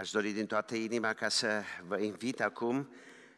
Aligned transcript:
Aș 0.00 0.10
dori 0.10 0.32
din 0.32 0.46
toată 0.46 0.74
inima 0.74 1.12
ca 1.12 1.28
să 1.28 1.62
vă 1.86 1.98
invit 1.98 2.40
acum 2.40 2.92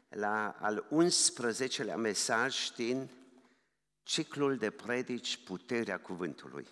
la 0.09 0.57
al 0.61 0.87
11-lea 0.91 1.95
mesaj 1.97 2.69
din 2.69 3.11
ciclul 4.03 4.57
de 4.57 4.71
predici 4.71 5.45
Puterea 5.45 6.01
Cuvântului. 6.01 6.67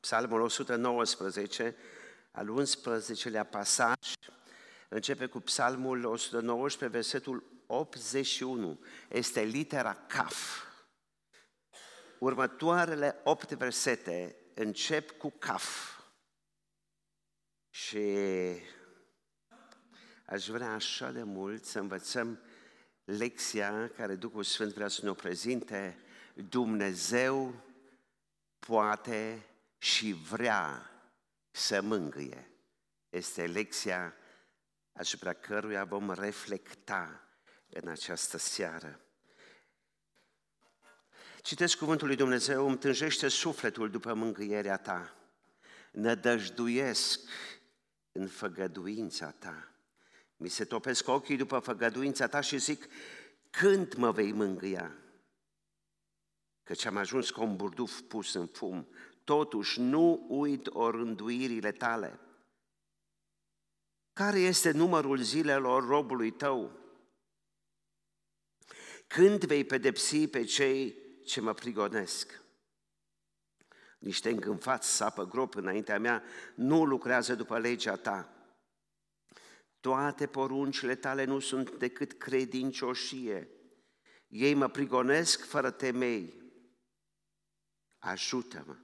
Psalmul 0.00 0.40
119, 0.40 1.76
al 2.30 2.64
11-lea 2.64 3.48
pasaj, 3.50 4.12
începe 4.88 5.26
cu 5.26 5.40
Psalmul 5.40 6.04
119, 6.04 6.96
versetul 6.98 7.62
81. 7.66 8.80
Este 9.08 9.40
litera 9.40 9.94
Caf. 9.94 10.62
Următoarele 12.18 13.20
opt 13.24 13.52
versete 13.52 14.36
încep 14.54 15.10
cu 15.10 15.30
Caf. 15.38 15.98
Și 17.70 18.16
aș 20.24 20.48
vrea 20.48 20.72
așa 20.72 21.10
de 21.10 21.22
mult 21.22 21.64
să 21.64 21.78
învățăm 21.78 22.40
lecția 23.04 23.90
care 23.96 24.14
Duhul 24.14 24.42
Sfânt 24.42 24.72
vrea 24.72 24.88
să 24.88 25.00
ne 25.02 25.10
o 25.10 25.14
prezinte. 25.14 25.98
Dumnezeu 26.48 27.54
poate 28.58 29.46
și 29.78 30.12
vrea 30.12 30.90
să 31.50 31.80
mângâie. 31.80 32.50
Este 33.10 33.46
lecția 33.46 34.14
asupra 34.92 35.32
căruia 35.32 35.84
vom 35.84 36.10
reflecta 36.10 37.28
în 37.68 37.88
această 37.88 38.38
seară. 38.38 39.00
Citesc 41.42 41.76
cuvântul 41.76 42.06
lui 42.06 42.16
Dumnezeu, 42.16 42.66
îmi 42.68 42.78
tânjește 42.78 43.28
sufletul 43.28 43.90
după 43.90 44.14
mângâierea 44.14 44.76
ta, 44.76 45.16
nădăjduiesc 45.92 47.20
în 48.12 48.28
făgăduința 48.28 49.30
ta. 49.30 49.73
Mi 50.36 50.48
se 50.48 50.64
topesc 50.64 51.08
ochii 51.08 51.36
după 51.36 51.58
făgăduința 51.58 52.26
ta 52.26 52.40
și 52.40 52.58
zic, 52.58 52.86
când 53.50 53.94
mă 53.94 54.10
vei 54.10 54.32
mângâia? 54.32 54.98
Căci 56.62 56.84
am 56.84 56.96
ajuns 56.96 57.30
ca 57.30 57.40
un 57.40 57.56
burduf 57.56 58.00
pus 58.00 58.34
în 58.34 58.46
fum, 58.46 58.88
totuși 59.24 59.80
nu 59.80 60.26
uit 60.28 60.66
orânduirile 60.66 61.72
tale. 61.72 62.20
Care 64.12 64.38
este 64.38 64.70
numărul 64.70 65.22
zilelor 65.22 65.86
robului 65.86 66.30
tău? 66.30 66.78
Când 69.06 69.44
vei 69.44 69.64
pedepsi 69.64 70.28
pe 70.28 70.44
cei 70.44 70.96
ce 71.24 71.40
mă 71.40 71.52
prigonesc? 71.52 72.42
Niște 73.98 74.30
îngânfați 74.30 74.96
sapă 74.96 75.26
grop 75.26 75.54
înaintea 75.54 75.98
mea, 75.98 76.22
nu 76.54 76.84
lucrează 76.84 77.34
după 77.34 77.58
legea 77.58 77.96
ta. 77.96 78.33
Toate 79.84 80.26
poruncile 80.26 80.94
tale 80.94 81.24
nu 81.24 81.38
sunt 81.38 81.70
decât 81.76 82.12
credincioșie. 82.12 83.48
Ei 84.28 84.54
mă 84.54 84.68
prigonesc 84.68 85.44
fără 85.44 85.70
temei. 85.70 86.42
Ajută-mă. 87.98 88.76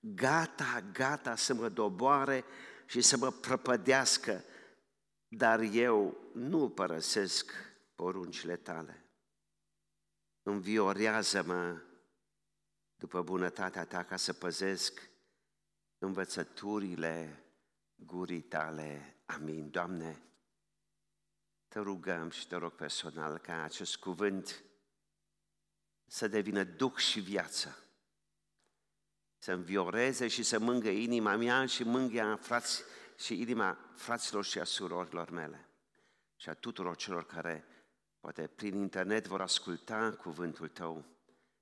Gata, 0.00 0.80
gata 0.92 1.36
să 1.36 1.54
mă 1.54 1.68
doboare 1.68 2.44
și 2.86 3.00
să 3.00 3.16
mă 3.16 3.30
prăpădească, 3.30 4.44
dar 5.28 5.60
eu 5.60 6.30
nu 6.34 6.70
părăsesc 6.70 7.52
poruncile 7.94 8.56
tale. 8.56 9.04
Înviorează-mă 10.42 11.82
după 12.94 13.22
bunătatea 13.22 13.84
ta 13.84 14.04
ca 14.04 14.16
să 14.16 14.32
păzesc 14.32 15.10
învățăturile 15.98 17.44
gurii 17.94 18.42
tale. 18.42 19.10
Amin. 19.26 19.70
Doamne, 19.70 20.22
te 21.68 21.78
rugăm 21.78 22.30
și 22.30 22.46
te 22.46 22.56
rog 22.56 22.72
personal 22.72 23.38
ca 23.38 23.62
acest 23.62 23.96
cuvânt 23.96 24.64
să 26.06 26.28
devină 26.28 26.64
duc 26.64 26.98
și 26.98 27.20
viață, 27.20 27.84
să 29.38 29.52
învioreze 29.52 30.28
și 30.28 30.42
să 30.42 30.58
mângă 30.58 30.88
inima 30.88 31.36
mea 31.36 31.66
și 31.66 31.82
mângâia 31.82 32.36
frați 32.36 32.82
și 33.18 33.40
inima 33.40 33.78
fraților 33.94 34.44
și 34.44 34.58
a 34.58 34.64
surorilor 34.64 35.30
mele 35.30 35.68
și 36.36 36.48
a 36.48 36.54
tuturor 36.54 36.96
celor 36.96 37.26
care 37.26 37.64
poate 38.20 38.46
prin 38.46 38.74
internet 38.74 39.26
vor 39.26 39.40
asculta 39.40 40.12
cuvântul 40.12 40.68
Tău. 40.68 41.04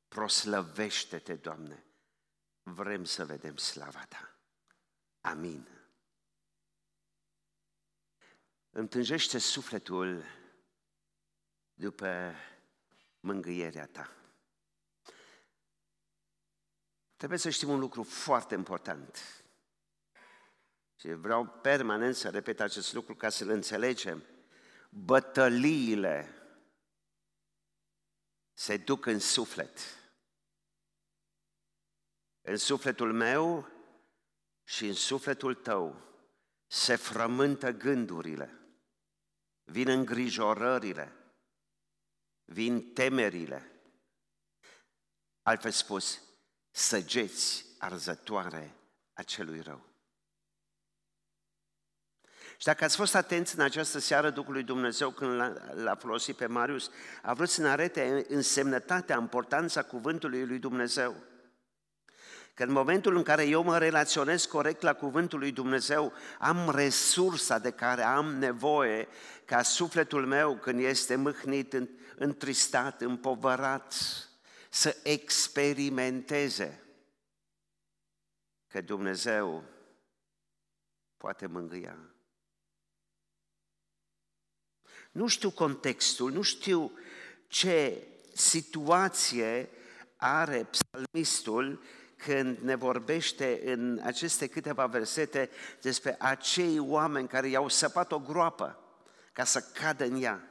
Proslăvește-te, 0.09 1.35
Doamne! 1.35 1.85
Vrem 2.63 3.05
să 3.05 3.25
vedem 3.25 3.57
slava 3.57 4.05
Ta. 4.09 4.39
Amin. 5.21 5.74
Îmi 8.77 8.89
tânjește 8.89 9.39
sufletul 9.39 10.25
după 11.75 12.35
mângâierea 13.21 13.87
Ta. 13.87 14.11
Trebuie 17.17 17.39
să 17.39 17.51
știm 17.51 17.69
un 17.69 17.79
lucru 17.79 18.03
foarte 18.03 18.55
important. 18.55 19.45
Și 20.97 21.13
vreau 21.13 21.47
permanent 21.47 22.15
să 22.15 22.31
repet 22.31 22.61
acest 22.61 22.93
lucru 22.93 23.15
ca 23.15 23.29
să-l 23.29 23.49
înțelegem. 23.49 24.25
Bătăliile 24.91 26.35
se 28.53 28.77
duc 28.77 29.07
în 29.07 29.19
suflet. 29.19 29.79
În 32.41 32.57
sufletul 32.57 33.13
meu 33.13 33.69
și 34.65 34.87
în 34.87 34.95
sufletul 34.95 35.55
tău 35.55 36.03
se 36.67 36.97
frământă 36.97 37.71
gândurile, 37.71 38.59
vin 39.65 39.89
îngrijorările, 39.89 41.13
vin 42.45 42.93
temerile. 42.93 43.71
Altfel 45.43 45.71
spus, 45.71 46.23
săgeți 46.71 47.67
arzătoare 47.79 48.77
a 49.13 49.23
celui 49.23 49.61
rău. 49.61 49.93
Și 52.57 52.67
dacă 52.67 52.85
ați 52.85 52.97
fost 52.97 53.15
atenți 53.15 53.55
în 53.55 53.61
această 53.61 53.99
seară 53.99 54.31
Duhului 54.31 54.63
Dumnezeu 54.63 55.11
când 55.11 55.33
l-a 55.73 55.95
folosit 55.95 56.37
pe 56.37 56.47
Marius, 56.47 56.91
a 57.23 57.35
vrut 57.35 57.49
să 57.49 57.61
ne 57.61 57.69
arete 57.69 58.25
însemnătatea, 58.29 59.19
importanța 59.19 59.83
cuvântului 59.83 60.47
lui 60.47 60.59
Dumnezeu. 60.59 61.17
Că 62.55 62.63
în 62.63 62.73
momentul 62.73 63.17
în 63.17 63.23
care 63.23 63.45
eu 63.47 63.63
mă 63.63 63.79
relaționez 63.79 64.45
corect 64.45 64.83
la 64.83 64.93
cuvântul 64.93 65.39
lui 65.39 65.53
Dumnezeu, 65.53 66.13
am 66.39 66.71
resursa 66.75 67.59
de 67.59 67.71
care 67.71 68.03
am 68.03 68.35
nevoie 68.35 69.09
ca 69.45 69.63
sufletul 69.63 70.27
meu, 70.27 70.57
când 70.57 70.81
este 70.81 71.17
mâhnit, 71.17 71.77
întristat, 72.17 73.01
împovărat, 73.01 73.95
să 74.71 74.97
experimenteze 75.03 76.83
că 78.69 78.81
Dumnezeu 78.81 79.65
poate 81.17 81.47
mângâia. 81.47 81.99
Nu 85.11 85.27
știu 85.27 85.51
contextul, 85.51 86.33
nu 86.33 86.43
știu 86.43 86.99
ce 87.47 88.07
situație 88.33 89.69
are 90.17 90.65
psalmistul 90.71 91.83
când 92.25 92.59
ne 92.59 92.75
vorbește 92.75 93.73
în 93.73 94.01
aceste 94.03 94.47
câteva 94.47 94.87
versete 94.87 95.51
despre 95.81 96.17
acei 96.19 96.79
oameni 96.79 97.29
care 97.29 97.49
i-au 97.49 97.69
săpat 97.69 98.13
o 98.13 98.19
groapă 98.19 98.79
ca 99.33 99.45
să 99.45 99.61
cadă 99.61 100.05
în 100.05 100.23
ea. 100.23 100.49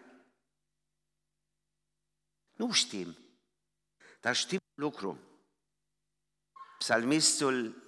Nu 2.53 2.72
știm, 2.72 3.17
dar 4.19 4.35
știm 4.35 4.59
lucru. 4.73 5.19
Psalmistul 6.78 7.84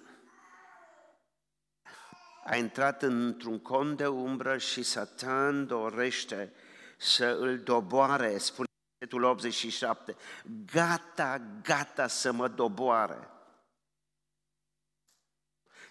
a 2.44 2.56
intrat 2.56 3.02
într-un 3.02 3.59
con 3.59 3.96
de 3.96 4.07
umbră 4.07 4.58
și 4.58 4.84
Satan 4.84 5.67
dorește 5.67 6.53
să 6.97 7.26
îl 7.26 7.59
doboare, 7.59 8.38
spune 8.38 8.67
versetul 8.97 9.23
87, 9.23 10.16
gata, 10.72 11.41
gata 11.61 12.08
să 12.08 12.31
mă 12.31 12.47
doboare. 12.47 13.29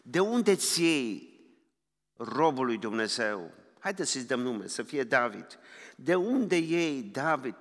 De 0.07 0.21
unde 0.21 0.57
ți 0.57 0.83
iei 0.83 1.41
robul 2.17 2.67
lui 2.67 2.79
Dumnezeu? 2.79 3.51
Haideți 3.79 4.11
să-i 4.11 4.23
dăm 4.23 4.41
nume, 4.41 4.67
să 4.67 4.83
fie 4.83 5.05
David. 5.05 5.59
De 5.97 6.15
unde 6.15 6.57
iei, 6.57 7.03
David, 7.03 7.57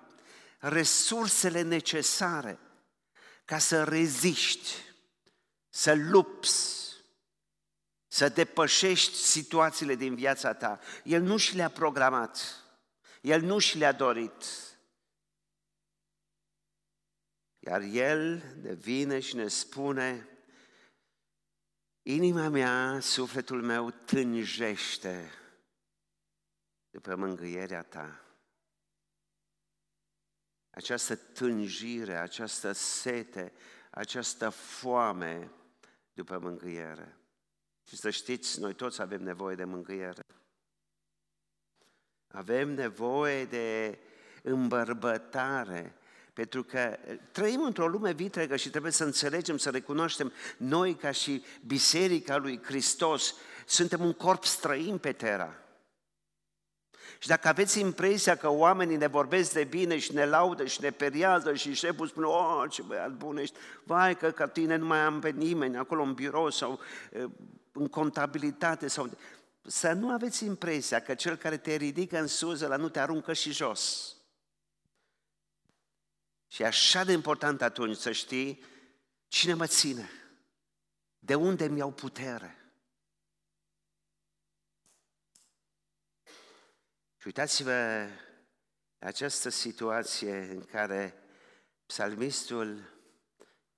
resursele 0.60 1.62
necesare 1.62 2.60
ca 3.46 3.58
să 3.58 3.84
reziști, 3.84 4.70
să 5.70 5.94
lupți, 5.94 6.84
să 8.08 8.30
depășești 8.30 9.16
situațiile 9.16 9.96
din 9.96 10.16
viața 10.16 10.54
ta. 10.54 10.80
El 11.04 11.22
nu 11.22 11.38
și 11.38 11.56
le-a 11.56 11.70
programat. 11.70 12.64
El 13.22 13.42
nu 13.42 13.60
și 13.60 13.78
le-a 13.78 13.92
dorit. 13.92 14.44
Iar 17.60 17.82
El 17.82 18.44
ne 18.62 18.74
vine 18.74 19.20
și 19.20 19.36
ne 19.36 19.48
spune, 19.48 20.33
Inima 22.04 22.48
mea, 22.48 23.00
sufletul 23.00 23.62
meu 23.62 23.92
tânjește 23.92 25.32
după 26.90 27.16
mângâierea 27.16 27.84
ta. 27.84 28.26
Această 30.70 31.16
tânjire, 31.16 32.18
această 32.18 32.72
sete, 32.72 33.54
această 33.90 34.50
foame 34.50 35.52
după 36.14 36.38
mângâiere. 36.38 37.18
Și 37.84 37.96
să 37.96 38.10
știți, 38.10 38.60
noi 38.60 38.74
toți 38.74 39.02
avem 39.02 39.22
nevoie 39.22 39.56
de 39.56 39.64
mângâiere. 39.64 40.26
Avem 42.28 42.70
nevoie 42.70 43.46
de 43.46 44.00
îmbărbătare, 44.44 45.96
pentru 46.34 46.64
că 46.64 46.98
trăim 47.32 47.64
într-o 47.64 47.88
lume 47.88 48.12
vitregă 48.12 48.56
și 48.56 48.70
trebuie 48.70 48.92
să 48.92 49.04
înțelegem, 49.04 49.58
să 49.58 49.70
recunoaștem, 49.70 50.34
noi 50.58 50.96
ca 50.96 51.12
și 51.12 51.44
Biserica 51.66 52.38
lui 52.38 52.60
Hristos, 52.64 53.36
suntem 53.66 54.02
un 54.02 54.14
corp 54.14 54.44
străin 54.44 54.98
pe 54.98 55.12
terra. 55.12 55.58
Și 57.20 57.28
dacă 57.28 57.48
aveți 57.48 57.80
impresia 57.80 58.36
că 58.36 58.50
oamenii 58.50 58.98
ne 58.98 59.08
vorbesc 59.08 59.54
de 59.54 59.64
bine 59.64 59.98
și 59.98 60.14
ne 60.14 60.26
laudă 60.26 60.66
și 60.66 60.82
ne 60.82 60.92
periază 60.92 61.54
și 61.54 61.74
șeful 61.74 62.08
spune, 62.08 62.26
oh, 62.26 62.64
ce 62.70 62.82
băiat 62.82 63.12
bun 63.12 63.38
ești, 63.38 63.58
vai 63.84 64.18
că 64.18 64.32
ca 64.32 64.48
tine 64.48 64.76
nu 64.76 64.86
mai 64.86 65.00
am 65.00 65.20
pe 65.20 65.30
nimeni 65.30 65.78
acolo 65.78 66.04
în 66.04 66.14
birou 66.14 66.50
sau 66.50 66.80
în 67.72 67.88
contabilitate 67.88 68.88
sau... 68.88 69.10
Să 69.66 69.92
nu 69.92 70.10
aveți 70.10 70.46
impresia 70.46 71.00
că 71.00 71.14
cel 71.14 71.36
care 71.36 71.58
te 71.58 71.76
ridică 71.76 72.20
în 72.20 72.28
sus, 72.28 72.62
la 72.62 72.76
nu 72.76 72.90
te 72.90 73.00
aruncă 73.00 73.34
și 73.34 73.52
jos. 73.52 74.14
Și 76.54 76.62
e 76.62 76.66
așa 76.66 77.04
de 77.04 77.12
important 77.12 77.62
atunci 77.62 77.98
să 77.98 78.12
știi 78.12 78.64
cine 79.28 79.54
mă 79.54 79.68
ține, 79.68 80.10
de 81.20 81.36
unde 81.36 81.68
mi 81.68 81.78
iau 81.78 81.92
putere. 81.92 82.74
Și 87.18 87.28
uitați-vă 87.28 88.08
această 89.00 89.50
situație 89.50 90.38
în 90.38 90.64
care 90.64 91.24
psalmistul 91.86 92.94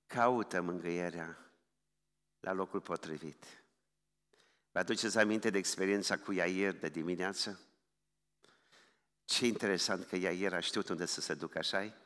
caută 0.05 0.61
mângâierea 0.61 1.51
la 2.39 2.51
locul 2.51 2.81
potrivit. 2.81 3.45
Vă 4.71 4.79
aduceți 4.79 5.17
aminte 5.17 5.49
de 5.49 5.57
experiența 5.57 6.17
cu 6.17 6.31
Iair 6.31 6.73
de 6.73 6.89
dimineață? 6.89 7.59
Ce 9.25 9.45
interesant 9.45 10.07
că 10.07 10.15
Iair 10.15 10.53
a 10.53 10.59
știut 10.59 10.89
unde 10.89 11.05
să 11.05 11.21
se 11.21 11.33
ducă, 11.33 11.57
așa 11.57 12.04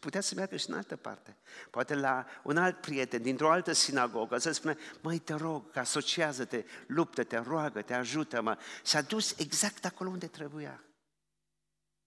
Putea 0.00 0.20
să 0.20 0.34
meargă 0.34 0.56
și 0.56 0.70
în 0.70 0.76
altă 0.76 0.96
parte. 0.96 1.36
Poate 1.70 1.94
la 1.94 2.26
un 2.42 2.56
alt 2.56 2.80
prieten 2.80 3.22
dintr-o 3.22 3.50
altă 3.50 3.72
sinagogă 3.72 4.38
să 4.38 4.52
spune, 4.52 4.76
măi, 5.00 5.18
te 5.18 5.34
rog, 5.34 5.76
asociază-te, 5.76 6.64
luptă-te, 6.86 7.36
roagă-te, 7.36 7.94
ajută-mă. 7.94 8.58
S-a 8.82 9.02
dus 9.02 9.38
exact 9.38 9.84
acolo 9.84 10.10
unde 10.10 10.26
trebuia. 10.26 10.84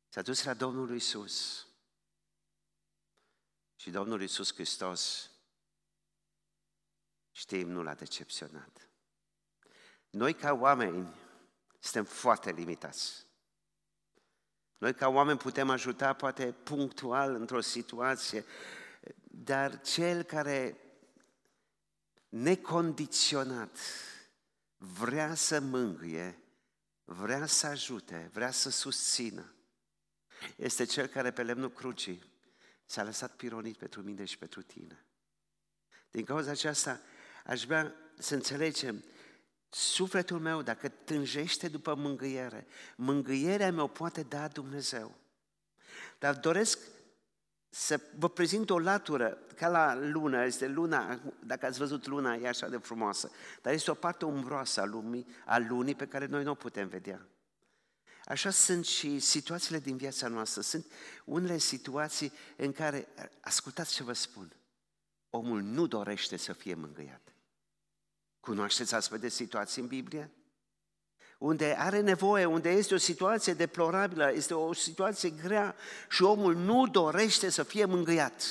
S-a 0.09 0.21
dus 0.21 0.43
la 0.43 0.53
Domnul 0.53 0.95
Isus. 0.95 1.65
Și 3.75 3.89
Domnul 3.89 4.21
Isus 4.21 4.53
Hristos, 4.53 5.31
știm, 7.31 7.69
nu 7.69 7.83
l-a 7.83 7.93
decepționat. 7.93 8.89
Noi 10.09 10.33
ca 10.33 10.53
oameni 10.53 11.13
suntem 11.79 12.03
foarte 12.03 12.51
limitați. 12.51 13.25
Noi 14.81 14.93
ca 14.93 15.07
oameni 15.07 15.37
putem 15.37 15.69
ajuta 15.69 16.13
poate 16.13 16.51
punctual 16.63 17.35
într-o 17.35 17.61
situație, 17.61 18.45
dar 19.23 19.81
cel 19.81 20.23
care 20.23 20.77
necondiționat 22.29 23.77
vrea 24.77 25.35
să 25.35 25.59
mângâie, 25.59 26.43
vrea 27.03 27.45
să 27.45 27.67
ajute, 27.67 28.29
vrea 28.33 28.51
să 28.51 28.69
susțină, 28.69 29.53
este 30.55 30.83
cel 30.83 31.07
care 31.07 31.31
pe 31.31 31.43
lemnul 31.43 31.71
crucii 31.71 32.23
s-a 32.85 33.03
lăsat 33.03 33.35
pironit 33.35 33.77
pentru 33.77 34.01
mine 34.01 34.25
și 34.25 34.37
pentru 34.37 34.61
tine. 34.61 35.05
Din 36.11 36.25
cauza 36.25 36.51
aceasta 36.51 37.01
aș 37.45 37.63
vrea 37.65 37.95
să 38.17 38.33
înțelegem 38.33 39.03
Sufletul 39.73 40.39
meu, 40.39 40.61
dacă 40.61 40.89
tânjește 40.89 41.67
după 41.67 41.95
mângâiere, 41.95 42.67
mângâierea 42.95 43.71
mea 43.71 43.83
o 43.83 43.87
poate 43.87 44.23
da 44.23 44.47
Dumnezeu. 44.47 45.15
Dar 46.19 46.35
doresc 46.35 46.79
să 47.69 48.01
vă 48.17 48.29
prezint 48.29 48.69
o 48.69 48.79
latură, 48.79 49.37
ca 49.55 49.67
la 49.67 49.95
lună, 49.95 50.45
este 50.45 50.67
luna, 50.67 51.21
dacă 51.45 51.65
ați 51.65 51.77
văzut 51.77 52.07
luna, 52.07 52.33
e 52.33 52.47
așa 52.47 52.69
de 52.69 52.77
frumoasă, 52.77 53.31
dar 53.61 53.73
este 53.73 53.91
o 53.91 53.93
parte 53.93 54.25
umbroasă 54.25 54.81
a, 54.81 54.85
lumii, 54.85 55.27
a 55.45 55.57
lunii 55.57 55.95
pe 55.95 56.07
care 56.07 56.25
noi 56.25 56.43
nu 56.43 56.51
o 56.51 56.55
putem 56.55 56.87
vedea. 56.87 57.27
Așa 58.25 58.49
sunt 58.49 58.85
și 58.85 59.19
situațiile 59.19 59.79
din 59.79 59.97
viața 59.97 60.27
noastră. 60.27 60.61
Sunt 60.61 60.85
unele 61.25 61.57
situații 61.57 62.31
în 62.55 62.71
care, 62.71 63.07
ascultați 63.41 63.93
ce 63.93 64.03
vă 64.03 64.13
spun, 64.13 64.55
omul 65.29 65.61
nu 65.61 65.87
dorește 65.87 66.37
să 66.37 66.53
fie 66.53 66.73
mângâiat. 66.73 67.33
Cunoașteți 68.41 68.95
astfel 68.95 69.19
de 69.19 69.29
situații 69.29 69.81
în 69.81 69.87
Biblie? 69.87 70.31
Unde 71.39 71.75
are 71.77 71.99
nevoie, 71.99 72.45
unde 72.45 72.69
este 72.69 72.93
o 72.93 72.97
situație 72.97 73.53
deplorabilă, 73.53 74.31
este 74.33 74.53
o 74.53 74.73
situație 74.73 75.29
grea 75.29 75.75
și 76.09 76.23
omul 76.23 76.55
nu 76.55 76.87
dorește 76.87 77.49
să 77.49 77.63
fie 77.63 77.85
mângâiat. 77.85 78.43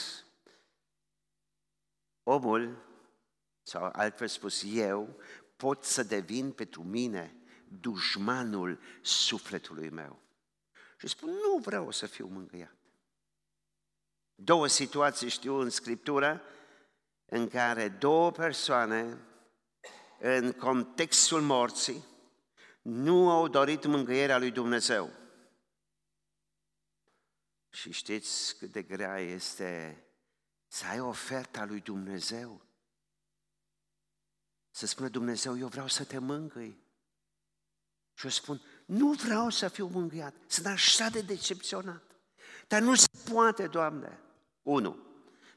Omul, 2.23 2.87
sau 3.63 3.91
altfel 3.93 4.29
spus 4.29 4.63
eu, 4.67 5.17
pot 5.57 5.85
să 5.85 6.03
devin 6.03 6.53
pentru 6.53 6.83
mine 6.83 7.35
dușmanul 7.81 8.81
sufletului 9.03 9.91
meu. 9.91 10.19
Și 10.97 11.09
spun, 11.09 11.29
nu 11.29 11.59
vreau 11.59 11.91
să 11.91 12.07
fiu 12.07 12.27
mângâiat. 12.27 12.77
Două 14.35 14.67
situații 14.67 15.29
știu 15.29 15.55
în 15.55 15.71
Scriptură 15.71 16.43
în 17.27 17.49
care 17.49 17.89
două 17.89 18.31
persoane 18.31 19.19
în 20.21 20.53
contextul 20.53 21.41
morții, 21.41 22.05
nu 22.83 23.31
au 23.31 23.49
dorit 23.49 23.85
mângâierea 23.85 24.39
lui 24.39 24.51
Dumnezeu. 24.51 25.11
Și 27.71 27.93
știți 27.93 28.57
cât 28.59 28.73
de 28.73 28.83
grea 28.83 29.19
este 29.19 30.05
să 30.67 30.87
ai 30.87 31.01
oferta 31.01 31.65
lui 31.65 31.81
Dumnezeu? 31.81 32.61
Să 34.71 34.87
spună 34.87 35.09
Dumnezeu, 35.09 35.59
eu 35.59 35.69
vreau 35.69 35.89
să 35.89 36.05
te 36.05 36.19
mângâi. 36.19 36.79
Și 38.15 38.25
eu 38.25 38.31
spun, 38.31 38.63
nu 38.85 39.13
vreau 39.13 39.51
să 39.51 39.69
fiu 39.69 39.87
mângâiat, 39.87 40.35
sunt 40.47 40.67
așa 40.67 41.09
de 41.09 41.21
decepționat. 41.21 42.03
Dar 42.69 42.81
nu 42.81 42.95
se 42.95 43.09
poate, 43.33 43.67
Doamne. 43.67 44.21
Unu. 44.63 45.10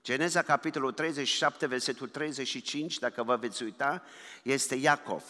Geneza, 0.03 0.41
capitolul 0.41 0.91
37, 0.91 1.65
versetul 1.65 2.07
35, 2.07 2.99
dacă 2.99 3.23
vă 3.23 3.35
veți 3.35 3.63
uita, 3.63 4.03
este 4.41 4.75
Iacov. 4.75 5.23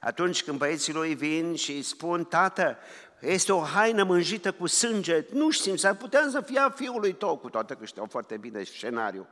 Atunci 0.00 0.42
când 0.42 0.58
băieții 0.58 0.92
lui 0.92 1.14
vin 1.14 1.54
și 1.54 1.72
îi 1.72 1.82
spun, 1.82 2.24
tată, 2.24 2.78
este 3.20 3.52
o 3.52 3.60
haină 3.60 4.04
mânjită 4.04 4.52
cu 4.52 4.66
sânge, 4.66 5.24
nu 5.32 5.50
știm, 5.50 5.76
s-ar 5.76 5.94
putea 5.94 6.26
să 6.30 6.40
fie 6.40 6.58
a 6.58 6.70
fiului 6.70 7.12
tău, 7.12 7.36
cu 7.36 7.48
toate 7.50 7.74
că 7.74 7.84
știau 7.84 8.06
foarte 8.10 8.36
bine 8.36 8.62
scenariu. 8.62 9.26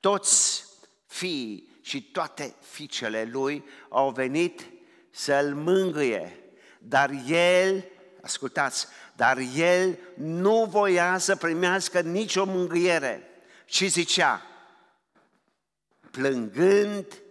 Toți 0.00 0.64
fiii 1.06 1.78
și 1.80 2.02
toate 2.02 2.54
fiicele 2.60 3.28
lui 3.32 3.64
au 3.88 4.10
venit 4.10 4.66
să-l 5.10 5.54
mângâie, 5.54 6.38
dar 6.78 7.10
el, 7.26 7.84
ascultați, 8.20 8.86
dar 9.16 9.38
el 9.56 9.98
nu 10.14 10.64
voia 10.70 11.18
să 11.18 11.36
primească 11.36 12.00
nicio 12.00 12.44
mângâiere 12.44 13.26
și 13.64 13.86
zicea, 13.86 14.42
plângând, 16.10 17.22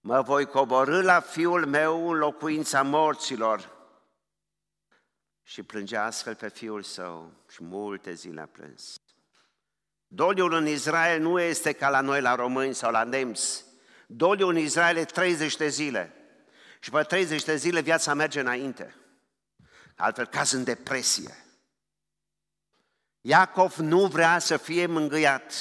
mă 0.00 0.20
voi 0.20 0.46
coborâ 0.46 1.02
la 1.02 1.20
fiul 1.20 1.66
meu 1.66 2.10
în 2.10 2.18
locuința 2.18 2.82
morților. 2.82 3.74
Și 5.42 5.62
plângea 5.62 6.04
astfel 6.04 6.34
pe 6.34 6.48
fiul 6.48 6.82
său 6.82 7.32
și 7.50 7.62
multe 7.62 8.12
zile 8.12 8.40
a 8.40 8.46
plâns. 8.46 9.00
Doliul 10.06 10.52
în 10.52 10.66
Israel 10.66 11.20
nu 11.20 11.40
este 11.40 11.72
ca 11.72 11.88
la 11.88 12.00
noi, 12.00 12.20
la 12.20 12.34
români 12.34 12.74
sau 12.74 12.90
la 12.90 13.04
nemți. 13.04 13.64
Doliul 14.06 14.50
în 14.50 14.56
Israel 14.56 14.96
e 14.96 15.04
30 15.04 15.56
de 15.56 15.68
zile. 15.68 16.12
Și 16.80 16.90
pe 16.90 17.02
30 17.02 17.44
de 17.44 17.56
zile 17.56 17.80
viața 17.80 18.14
merge 18.14 18.40
înainte. 18.40 18.94
Altfel 19.96 20.26
caz 20.26 20.52
în 20.52 20.64
depresie. 20.64 21.45
Iacov 23.28 23.76
nu 23.76 24.06
vrea 24.06 24.38
să 24.38 24.56
fie 24.56 24.86
mângâiat. 24.86 25.52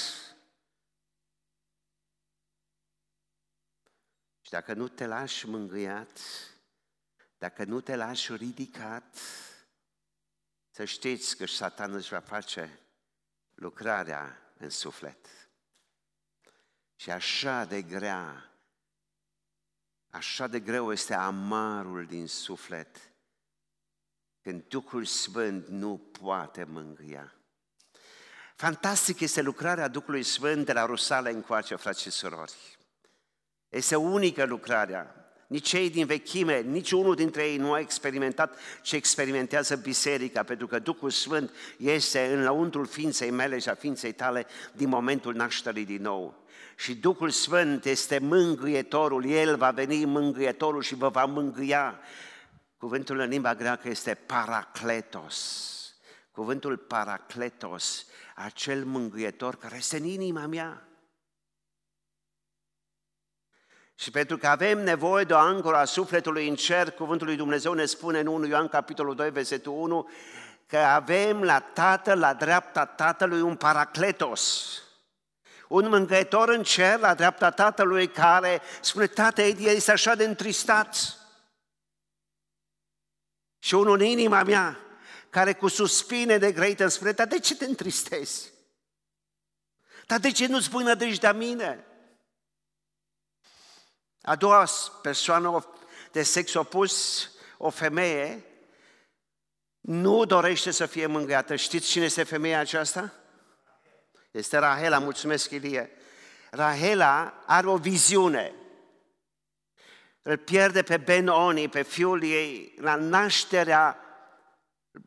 Și 4.41 4.49
dacă 4.51 4.73
nu 4.73 4.87
te 4.87 5.05
lași 5.05 5.47
mângâiat, 5.47 6.19
dacă 7.37 7.63
nu 7.63 7.81
te 7.81 7.95
lași 7.95 8.35
ridicat, 8.35 9.17
să 10.69 10.85
știți 10.85 11.37
că 11.37 11.45
Satan 11.45 11.93
își 11.93 12.09
va 12.09 12.19
face 12.19 12.79
lucrarea 13.53 14.53
în 14.57 14.69
suflet. 14.69 15.49
Și 16.95 17.11
așa 17.11 17.65
de 17.65 17.81
grea 17.81 18.49
Așa 20.09 20.47
de 20.47 20.59
greu 20.59 20.91
este 20.91 21.13
amarul 21.13 22.05
din 22.05 22.27
suflet 22.27 23.13
când 24.41 24.67
Duhul 24.67 25.05
Sfânt 25.05 25.67
nu 25.67 25.97
poate 25.97 26.63
mângâia. 26.63 27.34
Fantastic 28.55 29.19
este 29.19 29.41
lucrarea 29.41 29.87
Duhului 29.87 30.23
Sfânt 30.23 30.65
de 30.65 30.73
la 30.73 30.85
Rusale 30.85 31.31
încoace, 31.31 31.75
frați 31.75 32.01
și 32.01 32.09
surori. 32.09 32.53
Este 33.69 33.95
unică 33.95 34.45
lucrarea. 34.45 35.15
Nici 35.47 35.67
cei 35.67 35.89
din 35.89 36.05
vechime, 36.05 36.61
nici 36.61 36.91
unul 36.91 37.15
dintre 37.15 37.43
ei 37.43 37.57
nu 37.57 37.71
a 37.71 37.79
experimentat 37.79 38.57
ce 38.81 38.95
experimentează 38.95 39.75
biserica, 39.75 40.43
pentru 40.43 40.67
că 40.67 40.79
Duhul 40.79 41.09
Sfânt 41.09 41.51
este 41.77 42.33
în 42.33 42.43
lăuntrul 42.43 42.85
ființei 42.85 43.31
mele 43.31 43.59
și 43.59 43.69
a 43.69 43.75
ființei 43.75 44.11
tale 44.11 44.45
din 44.71 44.89
momentul 44.89 45.35
nașterii 45.35 45.85
din 45.85 46.01
nou. 46.01 46.43
Și 46.75 46.95
Duhul 46.95 47.29
Sfânt 47.29 47.85
este 47.85 48.19
mângâietorul, 48.19 49.25
El 49.25 49.57
va 49.57 49.71
veni 49.71 50.05
mângâietorul 50.05 50.81
și 50.81 50.95
vă 50.95 51.09
va 51.09 51.25
mângâia. 51.25 51.99
Cuvântul 52.77 53.19
în 53.19 53.29
limba 53.29 53.55
greacă 53.55 53.89
este 53.89 54.13
paracletos. 54.13 55.69
Cuvântul 56.35 56.77
paracletos, 56.77 58.05
acel 58.35 58.85
mângâietor 58.85 59.55
care 59.55 59.75
este 59.75 59.97
în 59.97 60.03
inima 60.03 60.45
mea. 60.45 60.87
Și 63.95 64.11
pentru 64.11 64.37
că 64.37 64.47
avem 64.47 64.83
nevoie 64.83 65.23
de 65.23 65.33
o 65.33 65.37
ancoră 65.37 65.75
a 65.75 65.85
sufletului 65.85 66.47
în 66.47 66.55
cer, 66.55 66.91
cuvântul 66.91 67.27
lui 67.27 67.35
Dumnezeu 67.35 67.73
ne 67.73 67.85
spune 67.85 68.19
în 68.19 68.27
1 68.27 68.45
Ioan 68.45 68.67
capitolul 68.67 69.15
2, 69.15 69.31
versetul 69.31 69.73
1, 69.73 70.09
că 70.67 70.77
avem 70.77 71.43
la 71.43 71.59
Tatăl, 71.59 72.19
la 72.19 72.33
dreapta 72.33 72.85
Tatălui, 72.85 73.41
un 73.41 73.55
paracletos, 73.55 74.73
un 75.67 75.89
mângâietor 75.89 76.49
în 76.49 76.63
cer 76.63 76.99
la 76.99 77.13
dreapta 77.13 77.51
Tatălui 77.51 78.07
care 78.07 78.61
spune, 78.81 79.07
Tată, 79.07 79.41
este 79.41 79.91
așa 79.91 80.15
de 80.15 80.25
întristat. 80.25 81.17
Și 83.59 83.73
unul 83.73 83.99
în 83.99 84.05
inima 84.05 84.43
mea, 84.43 84.84
care 85.35 85.53
cu 85.53 85.67
suspine 85.67 86.37
de 86.37 86.51
grăită 86.51 86.81
îmi 86.81 86.91
spune, 86.91 87.11
dar 87.11 87.27
de 87.27 87.39
ce 87.39 87.55
te 87.55 87.65
întristezi? 87.65 88.53
Dar 90.05 90.19
de 90.19 90.31
ce 90.31 90.47
nu-ți 90.47 90.69
pui 90.69 90.83
nădejdea 90.83 91.33
mine? 91.33 91.85
A 94.21 94.35
doua 94.35 94.65
persoană 95.01 95.73
de 96.11 96.23
sex 96.23 96.53
opus, 96.53 97.29
o 97.57 97.69
femeie, 97.69 98.45
nu 99.79 100.25
dorește 100.25 100.71
să 100.71 100.85
fie 100.85 101.05
mângâiată. 101.05 101.55
Știți 101.55 101.87
cine 101.87 102.05
este 102.05 102.23
femeia 102.23 102.59
aceasta? 102.59 103.13
Este 104.31 104.57
Rahela, 104.57 104.99
mulțumesc 104.99 105.51
Ilie. 105.51 105.91
Rahela 106.51 107.43
are 107.45 107.67
o 107.67 107.77
viziune. 107.77 108.53
Îl 110.21 110.37
pierde 110.37 110.83
pe 110.83 110.97
Ben 110.97 111.27
Oni, 111.27 111.69
pe 111.69 111.81
fiul 111.81 112.23
ei, 112.23 112.75
la 112.77 112.95
nașterea 112.95 114.04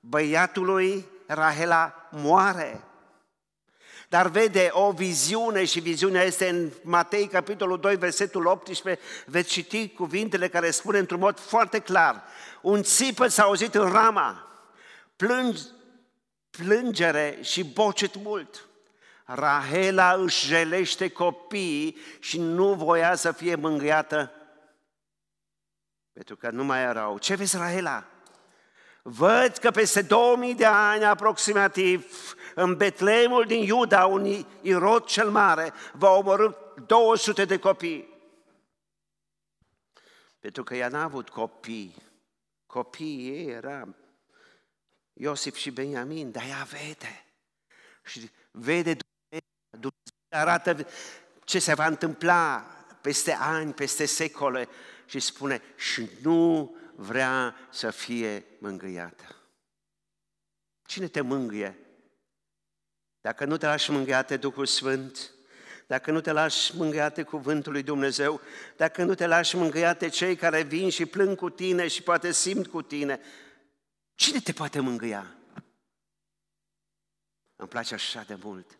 băiatului, 0.00 1.06
Rahela 1.26 2.08
moare. 2.10 2.82
Dar 4.08 4.28
vede 4.28 4.68
o 4.72 4.90
viziune 4.92 5.64
și 5.64 5.80
viziunea 5.80 6.22
este 6.22 6.48
în 6.48 6.70
Matei, 6.82 7.26
capitolul 7.26 7.80
2, 7.80 7.96
versetul 7.96 8.46
18, 8.46 9.04
veți 9.26 9.50
citi 9.50 9.88
cuvintele 9.88 10.48
care 10.48 10.70
spune 10.70 10.98
într-un 10.98 11.18
mod 11.18 11.38
foarte 11.38 11.78
clar. 11.78 12.22
Un 12.62 12.82
țipă 12.82 13.26
s-a 13.26 13.42
auzit 13.42 13.74
în 13.74 13.90
Rama, 13.90 14.46
plângi, 15.16 15.62
plângere 16.50 17.38
și 17.42 17.64
bocet 17.64 18.16
mult. 18.22 18.68
Rahela 19.24 20.12
își 20.12 20.46
jelește 20.46 21.08
copiii 21.08 21.96
și 22.18 22.38
nu 22.38 22.74
voia 22.74 23.14
să 23.14 23.32
fie 23.32 23.54
mângâiată 23.54 24.32
pentru 26.18 26.36
că 26.36 26.50
nu 26.50 26.64
mai 26.64 26.82
erau. 26.82 27.18
Ce 27.18 27.34
vezi, 27.34 27.56
Rahela? 27.56 28.04
Văd 29.02 29.56
că 29.56 29.70
peste 29.70 30.02
2000 30.02 30.54
de 30.54 30.64
ani 30.64 31.04
aproximativ, 31.04 32.12
în 32.54 32.76
Betleemul 32.76 33.44
din 33.44 33.62
Iuda, 33.62 34.06
un 34.06 34.44
Irod 34.62 35.04
cel 35.04 35.30
mare 35.30 35.72
va 35.92 36.10
omorâ 36.10 36.50
200 36.86 37.44
de 37.44 37.58
copii. 37.58 38.16
Pentru 40.38 40.64
că 40.64 40.74
ea 40.74 40.88
n-a 40.88 41.02
avut 41.02 41.28
copii. 41.28 41.94
Copiii 42.66 43.28
ei 43.28 43.46
era 43.46 43.88
Iosif 45.12 45.54
și 45.54 45.70
Beniamin, 45.70 46.30
dar 46.30 46.42
ea 46.48 46.66
vede. 46.70 47.24
Și 48.04 48.30
vede 48.50 48.96
Dumnezeu, 49.70 49.90
arată 50.28 50.86
ce 51.44 51.58
se 51.58 51.74
va 51.74 51.86
întâmpla 51.86 52.66
peste 53.00 53.32
ani, 53.32 53.72
peste 53.72 54.04
secole 54.04 54.68
și 55.06 55.20
spune 55.20 55.62
și 55.76 56.08
nu 56.22 56.76
vrea 57.00 57.54
să 57.70 57.90
fie 57.90 58.44
mângâiată. 58.58 59.36
Cine 60.86 61.08
te 61.08 61.20
mângâie? 61.20 61.78
Dacă 63.20 63.44
nu 63.44 63.56
te 63.56 63.66
lași 63.66 63.90
mângâiate 63.90 64.36
Duhul 64.36 64.66
Sfânt, 64.66 65.32
dacă 65.86 66.10
nu 66.10 66.20
te 66.20 66.32
lași 66.32 66.76
mângâiate 66.76 67.22
cuvântul 67.22 67.72
lui 67.72 67.82
Dumnezeu, 67.82 68.40
dacă 68.76 69.04
nu 69.04 69.14
te 69.14 69.26
lași 69.26 69.56
mângâiate 69.56 70.08
cei 70.08 70.36
care 70.36 70.62
vin 70.62 70.90
și 70.90 71.06
plâng 71.06 71.36
cu 71.36 71.50
tine 71.50 71.88
și 71.88 72.02
poate 72.02 72.32
simt 72.32 72.66
cu 72.66 72.82
tine, 72.82 73.20
cine 74.14 74.40
te 74.40 74.52
poate 74.52 74.80
mângâia? 74.80 75.36
Îmi 77.56 77.68
place 77.68 77.94
așa 77.94 78.22
de 78.22 78.34
mult 78.34 78.78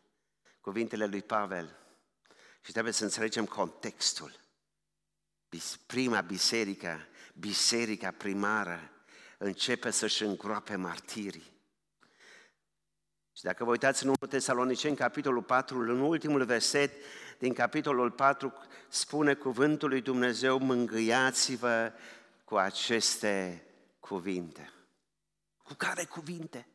cuvintele 0.61 1.07
lui 1.07 1.23
Pavel 1.23 1.77
și 2.61 2.73
trebuie 2.73 2.93
să 2.93 3.05
înțelegem 3.05 3.47
contextul. 3.47 4.33
Prima 5.87 6.21
biserică, 6.21 7.09
biserica 7.41 8.11
primară, 8.11 8.91
începe 9.39 9.91
să-și 9.91 10.23
îngroape 10.23 10.77
martirii. 10.77 11.57
Și 13.33 13.45
dacă 13.45 13.65
vă 13.65 13.71
uitați 13.71 14.05
în 14.05 14.09
1 14.09 14.17
Tesaloniceni, 14.31 14.97
capitolul 14.97 15.43
4, 15.43 15.79
în 15.79 16.01
ultimul 16.01 16.45
verset 16.45 16.93
din 17.39 17.53
capitolul 17.53 18.11
4, 18.11 18.53
spune 18.89 19.35
cuvântul 19.35 19.89
lui 19.89 20.01
Dumnezeu, 20.01 20.59
mângâiați-vă 20.59 21.93
cu 22.45 22.57
aceste 22.57 23.63
cuvinte. 24.01 24.73
Cu 25.63 25.75
care 25.75 26.05
cuvinte? 26.05 26.69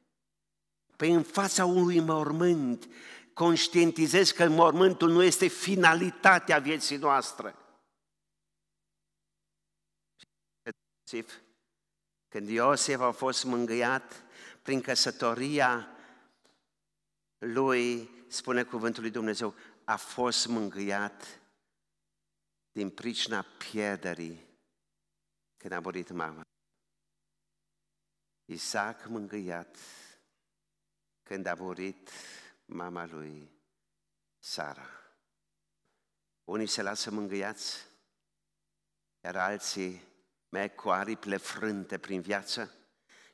Păi 0.96 1.12
în 1.12 1.24
fața 1.24 1.65
unui 1.65 2.00
mormânt, 2.00 2.88
conștientizez 3.34 4.32
că 4.32 4.50
mormântul 4.50 5.12
nu 5.12 5.24
este 5.24 5.48
finalitatea 5.48 6.60
vieții 6.60 6.98
noastre. 6.98 7.55
Când 12.27 12.50
Iosef 12.50 13.00
a 13.00 13.12
fost 13.12 13.43
mângâiat 13.43 14.24
prin 14.62 14.82
căsătoria 14.82 15.88
lui, 17.38 18.10
spune 18.27 18.63
cuvântul 18.63 19.01
lui 19.01 19.12
Dumnezeu, 19.12 19.55
a 19.84 19.96
fost 19.96 20.48
mângâiat 20.48 21.41
din 22.72 22.89
pricina 22.89 23.46
pierderii 23.58 24.48
când 25.58 25.72
a 25.74 25.79
murit 25.79 26.10
mama. 26.10 26.41
Isaac 28.46 29.05
mângâiat 29.05 29.77
când 31.24 31.46
a 31.46 31.53
murit 31.53 32.10
mama 32.65 33.05
lui 33.05 33.51
Sara. 34.39 34.89
Unii 36.43 36.67
se 36.67 36.82
lasă 36.82 37.12
mângâiați, 37.12 37.86
iar 39.24 39.36
alții 39.36 40.12
merg 40.53 40.75
cu 40.75 40.89
aripile 40.89 41.38
frânte 41.38 41.98
prin 41.98 42.22
viață. 42.22 42.72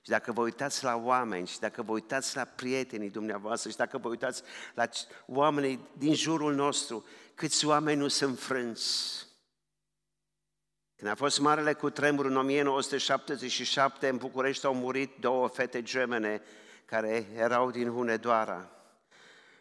Și 0.02 0.10
dacă 0.10 0.32
vă 0.32 0.42
uitați 0.42 0.84
la 0.84 0.96
oameni 0.96 1.48
și 1.48 1.60
dacă 1.60 1.82
vă 1.82 1.92
uitați 1.92 2.36
la 2.36 2.44
prietenii 2.44 3.10
dumneavoastră 3.10 3.70
și 3.70 3.76
dacă 3.76 3.98
vă 3.98 4.08
uitați 4.08 4.44
la 4.74 4.90
oamenii 5.26 5.88
din 5.98 6.16
jurul 6.16 6.56
nostru, 6.56 7.06
câți 7.36 7.66
oameni 7.66 8.00
nu 8.00 8.08
sunt 8.08 8.40
frânți. 8.40 9.28
Când 10.96 11.12
a 11.12 11.16
fost 11.16 11.40
marele 11.40 11.74
cu 11.74 11.90
tremur 11.90 12.26
în 12.26 12.38
1977, 12.38 14.08
în 14.08 14.18
București 14.18 14.66
au 14.66 14.74
murit 14.74 15.16
două 15.20 15.48
fete 15.48 15.82
gemene 15.82 16.42
care 16.86 17.28
erau 17.36 17.72
din 17.72 17.90
Hunedoara. 17.90 18.70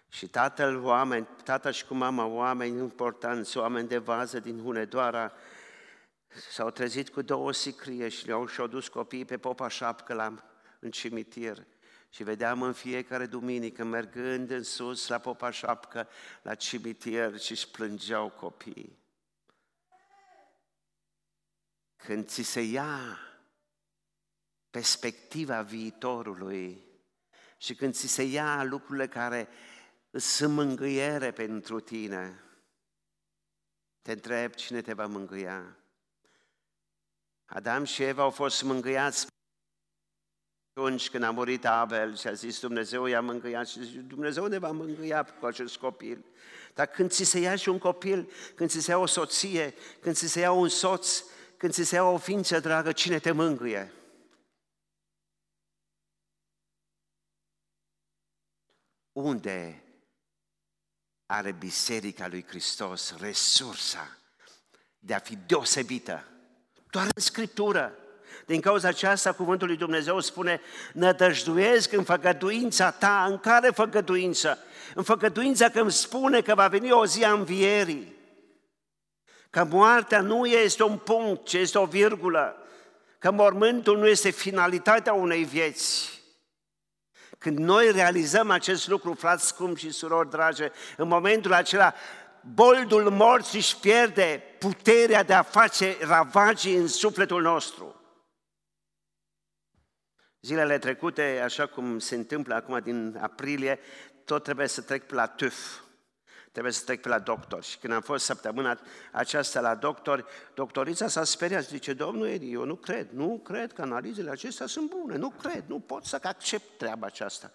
Și 0.09 0.29
tatăl 0.29 0.85
oameni, 0.85 1.29
tata 1.45 1.71
și 1.71 1.85
cu 1.85 1.95
mama 1.95 2.27
oameni 2.27 2.79
importanți, 2.79 3.57
oameni 3.57 3.89
de 3.89 3.99
vază 3.99 4.41
din 4.41 4.63
Hunedoara, 4.63 5.33
s-au 6.51 6.71
trezit 6.71 7.09
cu 7.09 7.23
două 7.23 7.53
sicrie 7.53 8.09
și 8.09 8.27
le-au 8.27 8.47
și-au 8.47 8.67
dus 8.67 8.89
copiii 8.89 9.25
pe 9.25 9.39
popa 9.39 9.69
șapcă 9.69 10.15
la, 10.15 10.45
în 10.79 10.91
cimitir. 10.91 11.67
Și 12.11 12.23
vedeam 12.23 12.63
în 12.63 12.73
fiecare 12.73 13.27
duminică, 13.27 13.85
mergând 13.85 14.51
în 14.51 14.63
sus 14.63 15.09
la 15.09 15.19
popa 15.19 15.51
șapcă, 15.51 16.09
la 16.43 16.55
cimitir 16.55 17.39
și 17.39 17.53
își 17.53 17.71
plângeau 17.71 18.31
copiii. 18.31 18.99
Când 21.97 22.27
ți 22.27 22.43
se 22.43 22.61
ia 22.61 23.19
perspectiva 24.71 25.63
viitorului 25.63 26.83
și 27.57 27.75
când 27.75 27.95
ți 27.95 28.07
se 28.07 28.23
ia 28.23 28.63
lucrurile 28.63 29.09
care 29.09 29.49
sunt 30.11 30.55
mângâiere 30.55 31.33
pentru 31.33 31.81
tine, 31.81 32.43
te 34.03 34.13
întreb 34.13 34.55
cine 34.55 34.81
te 34.81 34.93
va 34.93 35.07
mângâia. 35.07 35.78
Adam 37.51 37.85
și 37.85 38.03
Eva 38.03 38.23
au 38.23 38.31
fost 38.31 38.63
mângâiați 38.63 39.27
atunci 40.73 41.11
când 41.11 41.25
a 41.25 41.31
murit 41.31 41.67
Abel 41.67 42.17
și 42.17 42.27
a 42.27 42.33
zis 42.33 42.61
Dumnezeu 42.61 43.07
i-a 43.07 43.21
mângâiat 43.21 43.69
și 43.69 43.85
zice, 43.85 43.99
Dumnezeu 43.99 44.47
ne 44.47 44.59
va 44.59 44.71
mângâia 44.71 45.25
cu 45.25 45.47
acest 45.47 45.77
copil. 45.77 46.25
Dar 46.75 46.87
când 46.87 47.11
ți 47.11 47.25
se 47.25 47.39
ia 47.39 47.57
și 47.57 47.69
un 47.69 47.79
copil, 47.79 48.31
când 48.55 48.71
ți 48.71 48.81
se 48.81 48.91
ia 48.91 48.99
o 48.99 49.07
soție, 49.07 49.75
când 50.01 50.17
ți 50.17 50.27
se 50.27 50.41
ia 50.41 50.53
un 50.53 50.69
soț, 50.69 51.25
când 51.57 51.73
ți 51.73 51.85
se 51.85 51.95
ia 51.95 52.05
o 52.05 52.19
ființă 52.19 52.61
dragă, 52.61 52.93
cine 52.93 53.19
te 53.19 53.31
mângâie? 53.31 53.93
Unde 59.13 59.83
are 61.27 61.53
Biserica 61.53 62.29
lui 62.29 62.45
Hristos 62.45 63.17
resursa 63.19 64.19
de 64.99 65.15
a 65.15 65.19
fi 65.19 65.37
deosebită? 65.37 66.38
Doar 66.99 67.11
în 67.15 67.23
Scriptură. 67.23 67.93
Din 68.47 68.61
cauza 68.61 68.89
aceasta, 68.89 69.33
cuvântul 69.33 69.67
lui 69.67 69.77
Dumnezeu 69.77 70.21
spune, 70.21 70.61
nădăjduiesc 70.93 71.93
în 71.93 72.05
făgăduința 72.05 72.91
ta, 72.91 73.25
în 73.29 73.39
care 73.39 73.71
făgăduință? 73.71 74.59
În 74.95 75.03
făgăduința 75.03 75.69
că 75.69 75.81
îmi 75.81 75.93
spune 75.93 76.41
că 76.41 76.55
va 76.55 76.69
veni 76.69 76.91
o 76.93 77.07
zi 77.07 77.25
a 77.25 77.33
învierii. 77.33 78.17
Că 79.51 79.65
moartea 79.65 80.21
nu 80.21 80.47
este 80.47 80.83
un 80.83 80.97
punct, 80.97 81.45
ci 81.45 81.53
este 81.53 81.79
o 81.79 81.85
virgulă. 81.85 82.57
Că 83.19 83.31
mormântul 83.31 83.99
nu 83.99 84.07
este 84.07 84.31
finalitatea 84.31 85.13
unei 85.13 85.45
vieți. 85.45 86.23
Când 87.39 87.59
noi 87.59 87.93
realizăm 87.93 88.51
acest 88.51 88.89
lucru, 88.89 89.15
frați 89.15 89.47
scumpi 89.47 89.81
și 89.81 89.91
surori 89.91 90.31
dragi, 90.31 90.63
în 90.97 91.09
momentul 91.09 91.53
acela 91.53 91.95
boldul 92.55 93.11
morții 93.11 93.59
își 93.59 93.77
pierde 93.77 94.43
puterea 94.59 95.23
de 95.23 95.35
a 95.35 95.43
face 95.43 95.97
ravagii 96.01 96.77
în 96.77 96.89
sufletul 96.89 97.43
nostru. 97.43 98.01
Zilele 100.41 100.79
trecute, 100.79 101.41
așa 101.45 101.67
cum 101.67 101.99
se 101.99 102.15
întâmplă 102.15 102.55
acum 102.55 102.79
din 102.79 103.19
aprilie, 103.21 103.79
tot 104.25 104.43
trebuie 104.43 104.67
să 104.67 104.83
trec 104.83 105.07
pe 105.07 105.15
la 105.15 105.27
TÜV, 105.27 105.85
trebuie 106.53 106.73
să 106.73 106.85
trec 106.85 107.01
pe 107.01 107.09
la 107.09 107.19
doctor. 107.19 107.63
Și 107.63 107.79
când 107.79 107.93
am 107.93 108.01
fost 108.01 108.25
săptămâna 108.25 108.81
aceasta 109.13 109.61
la 109.61 109.75
doctor, 109.75 110.27
doctorița 110.55 111.09
s-a 111.09 111.25
speriat, 111.25 111.65
zice, 111.65 111.93
domnul 111.93 112.27
Edi, 112.27 112.53
eu 112.53 112.65
nu 112.65 112.75
cred, 112.75 113.11
nu 113.11 113.41
cred 113.45 113.73
că 113.73 113.83
analizele 113.83 114.31
acestea 114.31 114.67
sunt 114.67 114.91
bune, 114.91 115.17
nu 115.17 115.31
cred, 115.31 115.65
nu 115.67 115.81
pot 115.81 116.05
să 116.05 116.19
accept 116.23 116.79
treaba 116.79 117.07
aceasta. 117.07 117.53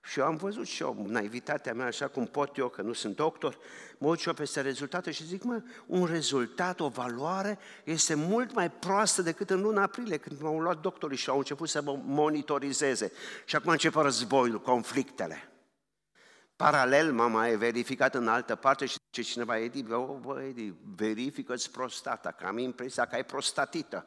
Și 0.00 0.18
eu 0.18 0.24
am 0.24 0.36
văzut 0.36 0.66
și 0.66 0.82
eu, 0.82 1.04
naivitatea 1.08 1.74
mea, 1.74 1.86
așa 1.86 2.08
cum 2.08 2.26
pot 2.26 2.56
eu, 2.56 2.68
că 2.68 2.82
nu 2.82 2.92
sunt 2.92 3.16
doctor, 3.16 3.58
mă 3.98 4.08
uit 4.08 4.24
eu 4.24 4.32
peste 4.32 4.60
rezultate 4.60 5.10
și 5.10 5.24
zic, 5.24 5.42
mă, 5.42 5.62
un 5.86 6.04
rezultat, 6.04 6.80
o 6.80 6.88
valoare, 6.88 7.58
este 7.84 8.14
mult 8.14 8.52
mai 8.52 8.70
proastă 8.70 9.22
decât 9.22 9.50
în 9.50 9.60
luna 9.60 9.82
aprilie, 9.82 10.16
când 10.16 10.40
m-au 10.40 10.60
luat 10.60 10.80
doctorii 10.80 11.16
și 11.16 11.28
au 11.28 11.38
început 11.38 11.68
să 11.68 11.82
mă 11.82 12.00
monitorizeze. 12.04 13.12
Și 13.44 13.56
acum 13.56 13.70
începe 13.70 14.00
războiul, 14.00 14.60
conflictele. 14.60 15.52
Paralel 16.56 17.12
m-am 17.12 17.32
mai 17.32 17.56
verificat 17.56 18.14
în 18.14 18.28
altă 18.28 18.54
parte 18.54 18.86
și 18.86 18.96
ce 19.10 19.22
cineva, 19.22 19.58
Edi, 19.58 19.82
bă, 19.82 20.18
bă 20.20 20.42
Edi, 20.42 20.74
verifică-ți 20.96 21.70
prostata, 21.70 22.32
că 22.32 22.46
am 22.46 22.58
impresia 22.58 23.04
că 23.04 23.14
ai 23.14 23.24
prostatită. 23.24 24.06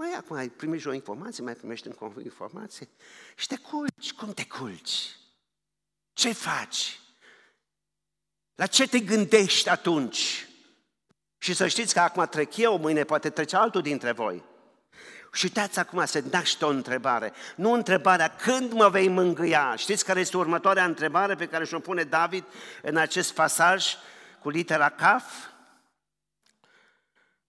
Mai 0.00 0.12
acum 0.12 0.36
ai 0.36 0.48
primit 0.48 0.86
o 0.86 0.92
informație, 0.92 1.42
mai 1.42 1.54
primești 1.54 1.86
încă 1.86 2.04
o 2.04 2.20
informație 2.20 2.88
și 3.36 3.46
te 3.46 3.56
culci. 3.56 4.12
Cum 4.12 4.32
te 4.32 4.46
culci? 4.46 5.16
Ce 6.12 6.32
faci? 6.32 7.00
La 8.54 8.66
ce 8.66 8.88
te 8.88 8.98
gândești 8.98 9.68
atunci? 9.68 10.48
Și 11.38 11.54
să 11.54 11.66
știți 11.66 11.94
că 11.94 12.00
acum 12.00 12.26
trec 12.26 12.56
eu, 12.56 12.78
mâine 12.78 13.04
poate 13.04 13.30
trece 13.30 13.56
altul 13.56 13.82
dintre 13.82 14.12
voi. 14.12 14.42
Și 15.32 15.44
uitați 15.44 15.78
acum, 15.78 16.04
se 16.04 16.24
naște 16.30 16.64
o 16.64 16.68
întrebare. 16.68 17.32
Nu 17.56 17.72
întrebarea 17.72 18.36
când 18.36 18.72
mă 18.72 18.88
vei 18.88 19.08
mângâia. 19.08 19.76
Știți 19.76 20.04
care 20.04 20.20
este 20.20 20.36
următoarea 20.36 20.84
întrebare 20.84 21.34
pe 21.34 21.48
care 21.48 21.64
și-o 21.64 21.78
pune 21.78 22.02
David 22.02 22.44
în 22.82 22.96
acest 22.96 23.34
pasaj 23.34 23.94
cu 24.38 24.48
litera 24.50 24.88
Caf? 24.88 25.49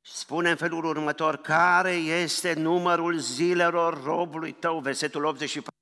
Spune 0.01 0.49
în 0.49 0.55
felul 0.55 0.85
următor, 0.85 1.37
care 1.37 1.91
este 1.93 2.53
numărul 2.53 3.19
zilelor 3.19 4.03
robului 4.03 4.51
tău, 4.51 4.79
versetul 4.79 5.23
84. 5.23 5.79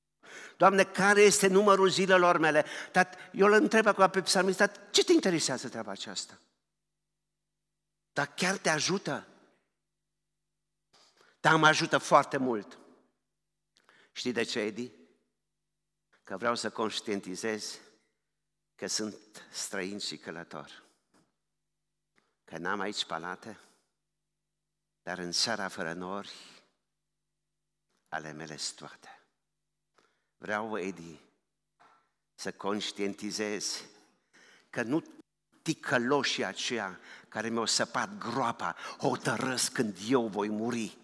Doamne, 0.58 0.84
care 0.84 1.22
este 1.22 1.48
numărul 1.48 1.90
zilelor 1.90 2.38
mele? 2.38 2.66
Dar 2.92 3.10
eu 3.32 3.48
îl 3.48 3.54
întreb 3.54 3.86
acum 3.86 4.10
pe 4.10 4.22
psalmist, 4.22 4.72
ce 4.92 5.04
te 5.04 5.12
interesează 5.12 5.70
treaba 5.70 5.92
aceasta? 5.92 6.40
Dar 8.14 8.34
chiar 8.34 8.58
te 8.58 8.70
ajută? 8.70 9.28
Dar 11.40 11.56
mă 11.56 11.68
ajută 11.68 11.98
foarte 11.98 12.38
mult. 12.38 12.78
Știi 14.12 14.32
de 14.32 14.44
ce, 14.44 14.60
Edi? 14.60 14.92
Că 16.24 16.38
vreau 16.38 16.56
să 16.56 16.70
conștientizez 16.70 17.80
că 18.76 18.88
sunt 18.88 19.16
străin 19.52 20.00
și 20.00 20.18
călător. 20.18 20.84
Că 22.44 22.58
n-am 22.58 22.80
aici 22.80 23.06
palate, 23.06 23.60
dar 25.04 25.18
în 25.18 25.32
seara 25.32 25.68
fără 25.68 25.94
nori, 25.94 26.34
ale 28.10 28.32
mele 28.32 28.58
toate. 28.76 29.22
Vreau, 30.38 30.78
Edi, 30.78 31.20
să 32.36 32.52
conștientizez 32.52 33.84
că 34.70 34.82
nu 34.82 35.04
ticăloșii 35.62 36.46
aceia 36.46 37.00
care 37.28 37.50
mi-au 37.50 37.66
săpat 37.66 38.18
groapa 38.18 38.76
hotărăsc 38.98 39.72
când 39.72 39.98
eu 40.10 40.28
voi 40.28 40.50
muri. 40.50 40.98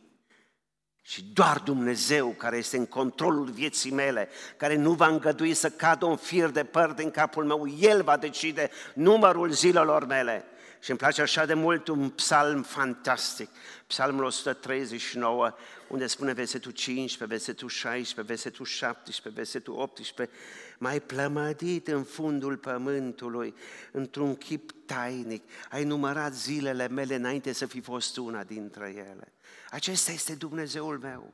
Și 1.01 1.23
doar 1.23 1.59
Dumnezeu 1.59 2.29
care 2.29 2.57
este 2.57 2.77
în 2.77 2.85
controlul 2.85 3.49
vieții 3.51 3.91
mele, 3.91 4.29
care 4.57 4.75
nu 4.75 4.93
va 4.93 5.07
îngădui 5.07 5.53
să 5.53 5.69
cadă 5.69 6.05
un 6.05 6.17
fir 6.17 6.49
de 6.49 6.63
păr 6.63 6.91
din 6.91 7.11
capul 7.11 7.45
meu, 7.45 7.67
El 7.67 8.03
va 8.03 8.17
decide 8.17 8.69
numărul 8.93 9.51
zilelor 9.51 10.05
mele. 10.05 10.45
Și 10.85 10.91
îmi 10.91 10.99
place 10.99 11.21
așa 11.21 11.45
de 11.45 11.53
mult 11.53 11.87
un 11.87 12.09
psalm 12.09 12.63
fantastic, 12.63 13.49
psalmul 13.87 14.23
139, 14.23 15.53
unde 15.87 16.07
spune 16.07 16.33
versetul 16.33 16.71
15, 16.71 17.25
versetul 17.35 17.69
16, 17.69 18.33
versetul 18.33 18.65
17, 18.65 19.41
versetul 19.41 19.73
18, 19.73 20.35
mai 20.77 20.99
plămădit 20.99 21.87
în 21.87 22.03
fundul 22.03 22.57
pământului, 22.57 23.55
într-un 23.91 24.35
chip 24.35 24.71
tainic, 24.85 25.43
ai 25.69 25.83
numărat 25.83 26.33
zilele 26.33 26.87
mele 26.87 27.15
înainte 27.15 27.53
să 27.53 27.65
fi 27.65 27.81
fost 27.81 28.17
una 28.17 28.43
dintre 28.43 28.93
ele. 28.95 29.33
Acesta 29.69 30.11
este 30.11 30.35
Dumnezeul 30.35 30.99
meu. 30.99 31.33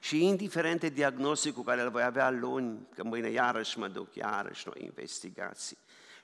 Și 0.00 0.24
indiferent 0.24 0.80
de 0.80 0.88
diagnosticul 0.88 1.62
care 1.62 1.80
îl 1.80 1.90
voi 1.90 2.02
avea 2.02 2.30
luni, 2.30 2.86
că 2.94 3.04
mâine 3.04 3.28
iarăși 3.30 3.78
mă 3.78 3.88
duc, 3.88 4.14
iarăși 4.14 4.66
noi 4.66 4.84
investigații, 4.84 5.76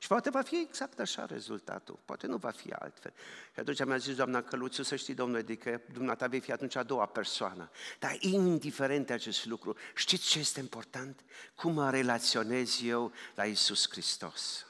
și 0.02 0.08
poate 0.08 0.30
va 0.30 0.42
fi 0.42 0.56
exact 0.56 0.98
așa 0.98 1.26
rezultatul, 1.26 1.98
poate 2.04 2.26
nu 2.26 2.36
va 2.36 2.50
fi 2.50 2.72
altfel. 2.72 3.12
Și 3.52 3.60
atunci 3.60 3.84
mi-a 3.84 3.96
zis 3.96 4.14
doamna 4.14 4.42
Căluțu, 4.42 4.82
să 4.82 4.96
știi, 4.96 5.14
domnule, 5.14 5.40
adică 5.40 5.80
dumneata 5.92 6.26
vei 6.26 6.40
fi 6.40 6.52
atunci 6.52 6.74
a 6.74 6.82
doua 6.82 7.06
persoană. 7.06 7.70
Dar 7.98 8.16
indiferent 8.20 9.06
de 9.06 9.12
acest 9.12 9.44
lucru, 9.44 9.76
știți 9.94 10.28
ce 10.28 10.38
este 10.38 10.60
important? 10.60 11.24
Cum 11.54 11.72
mă 11.72 11.90
relaționez 11.90 12.80
eu 12.82 13.12
la 13.34 13.44
Isus 13.44 13.90
Hristos. 13.90 14.66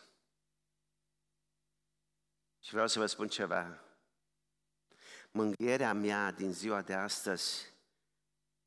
Și 2.60 2.70
vreau 2.70 2.86
să 2.86 2.98
vă 2.98 3.06
spun 3.06 3.28
ceva. 3.28 3.82
Mângâierea 5.30 5.92
mea 5.92 6.32
din 6.32 6.52
ziua 6.52 6.82
de 6.82 6.94
astăzi 6.94 7.72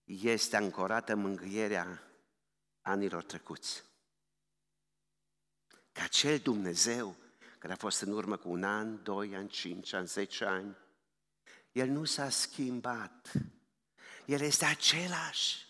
este 0.03 0.55
ancorată 0.55 1.13
în 1.13 1.19
mângâierea 1.19 2.03
anilor 2.81 3.23
trecuți 3.23 3.83
că 5.95 6.01
acel 6.01 6.37
Dumnezeu 6.37 7.15
care 7.59 7.73
a 7.73 7.75
fost 7.75 8.01
în 8.01 8.11
urmă 8.11 8.37
cu 8.37 8.49
un 8.49 8.63
an, 8.63 9.03
doi 9.03 9.35
ani, 9.35 9.49
cinci 9.49 9.93
ani, 9.93 10.07
zece 10.07 10.45
ani, 10.45 10.77
El 11.71 11.87
nu 11.87 12.03
s-a 12.03 12.29
schimbat. 12.29 13.31
El 14.25 14.41
este 14.41 14.65
același. 14.65 15.65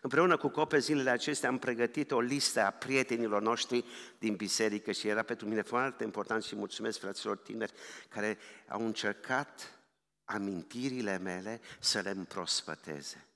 Împreună 0.00 0.36
cu 0.36 0.48
Cope 0.48 0.78
zilele 0.78 1.10
acestea 1.10 1.48
am 1.48 1.58
pregătit 1.58 2.10
o 2.10 2.20
listă 2.20 2.60
a 2.60 2.70
prietenilor 2.70 3.42
noștri 3.42 3.84
din 4.18 4.36
biserică 4.36 4.92
și 4.92 5.08
era 5.08 5.22
pentru 5.22 5.48
mine 5.48 5.62
foarte 5.62 6.04
important 6.04 6.42
și 6.42 6.56
mulțumesc 6.56 6.98
fraților 6.98 7.36
tineri 7.36 7.72
care 8.08 8.38
au 8.68 8.86
încercat 8.86 9.80
amintirile 10.24 11.18
mele 11.18 11.60
să 11.80 12.00
le 12.00 12.10
împrospăteze. 12.10 13.26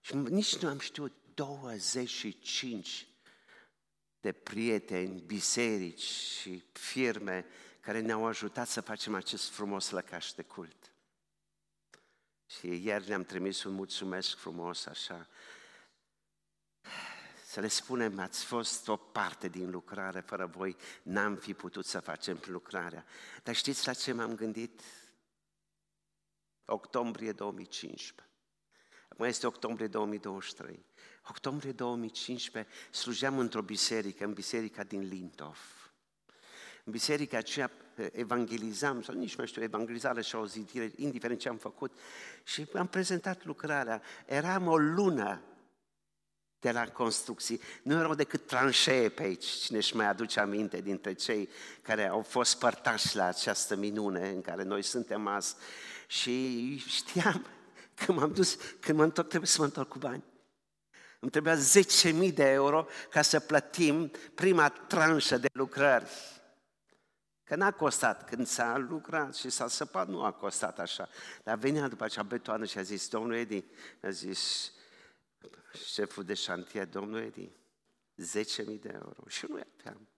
Și 0.00 0.16
nici 0.16 0.56
nu 0.56 0.68
am 0.68 0.78
știut 0.78 1.12
25 1.34 3.09
de 4.20 4.32
prieteni, 4.32 5.20
biserici 5.20 6.02
și 6.02 6.62
firme 6.72 7.46
care 7.80 8.00
ne-au 8.00 8.26
ajutat 8.26 8.68
să 8.68 8.80
facem 8.80 9.14
acest 9.14 9.50
frumos 9.50 9.90
lăcaș 9.90 10.32
de 10.32 10.42
cult. 10.42 10.92
Și 12.46 12.84
ieri 12.84 13.08
ne-am 13.08 13.24
trimis 13.24 13.64
un 13.64 13.72
mulțumesc 13.72 14.36
frumos 14.36 14.86
așa. 14.86 15.28
Să 17.44 17.60
le 17.60 17.68
spunem, 17.68 18.18
ați 18.18 18.44
fost 18.44 18.88
o 18.88 18.96
parte 18.96 19.48
din 19.48 19.70
lucrare, 19.70 20.20
fără 20.20 20.46
voi 20.46 20.76
n-am 21.02 21.36
fi 21.36 21.54
putut 21.54 21.86
să 21.86 22.00
facem 22.00 22.40
lucrarea. 22.46 23.04
Dar 23.42 23.54
știți 23.54 23.86
la 23.86 23.94
ce 23.94 24.12
m-am 24.12 24.34
gândit 24.34 24.80
octombrie 26.64 27.32
2015. 27.32 28.28
Acum 29.08 29.24
este 29.24 29.46
octombrie 29.46 29.86
2023. 29.86 30.84
Octombrie 31.30 31.72
2015 31.72 32.72
slujeam 32.90 33.38
într-o 33.38 33.62
biserică, 33.62 34.24
în 34.24 34.32
biserica 34.32 34.82
din 34.82 35.08
Lintov. 35.08 35.58
În 36.84 36.92
biserica 36.92 37.38
aceea 37.38 37.70
eh, 37.94 38.06
evangelizam, 38.12 39.02
sau 39.02 39.14
nici 39.14 39.36
mai 39.36 39.46
știu, 39.46 39.62
evangelizare 39.62 40.22
și 40.22 40.34
o 40.34 40.46
zidire, 40.46 40.92
indiferent 40.96 41.40
ce 41.40 41.48
am 41.48 41.56
făcut, 41.56 41.98
și 42.44 42.66
am 42.74 42.86
prezentat 42.86 43.44
lucrarea. 43.44 44.02
Eram 44.26 44.66
o 44.66 44.76
lună 44.76 45.42
de 46.60 46.70
la 46.70 46.88
construcții. 46.88 47.60
Nu 47.82 47.98
erau 47.98 48.14
decât 48.14 48.46
tranșee 48.46 49.08
pe 49.08 49.22
aici, 49.22 49.46
cine 49.46 49.78
își 49.78 49.96
mai 49.96 50.06
aduce 50.06 50.40
aminte 50.40 50.80
dintre 50.80 51.12
cei 51.12 51.48
care 51.82 52.08
au 52.08 52.22
fost 52.22 52.58
părtași 52.58 53.16
la 53.16 53.24
această 53.24 53.76
minune 53.76 54.28
în 54.28 54.40
care 54.40 54.62
noi 54.62 54.82
suntem 54.82 55.26
azi. 55.26 55.54
Și 56.06 56.76
știam 56.76 57.46
că 57.94 58.12
m-am 58.12 58.32
dus, 58.32 58.56
când 58.80 58.98
mă 58.98 59.04
întorc, 59.04 59.28
trebuie 59.28 59.48
să 59.48 59.56
mă 59.58 59.64
întorc 59.64 59.88
cu 59.88 59.98
bani. 59.98 60.22
Îmi 61.20 61.30
trebuia 61.30 61.56
10.000 61.56 62.34
de 62.34 62.50
euro 62.50 62.86
ca 63.10 63.22
să 63.22 63.40
plătim 63.40 64.10
prima 64.34 64.68
tranșă 64.68 65.38
de 65.38 65.48
lucrări. 65.52 66.10
Că 67.44 67.56
n-a 67.56 67.70
costat. 67.70 68.28
Când 68.28 68.46
s-a 68.46 68.76
lucrat 68.76 69.34
și 69.34 69.50
s-a 69.50 69.68
săpat, 69.68 70.08
nu 70.08 70.24
a 70.24 70.32
costat 70.32 70.78
așa. 70.78 71.08
Dar 71.42 71.58
venea 71.58 71.88
după 71.88 72.04
acea 72.04 72.22
betoană 72.22 72.64
și 72.64 72.78
a 72.78 72.82
zis, 72.82 73.08
domnul 73.08 73.34
Edi, 73.34 73.64
a 74.02 74.10
zis, 74.10 74.72
șeful 75.92 76.24
de 76.24 76.34
șantier, 76.34 76.86
domnul 76.86 77.20
Edi, 77.20 77.50
10.000 78.40 78.80
de 78.80 78.90
euro. 78.92 79.22
Și 79.28 79.46
nu 79.48 79.60
aveam. 79.78 80.08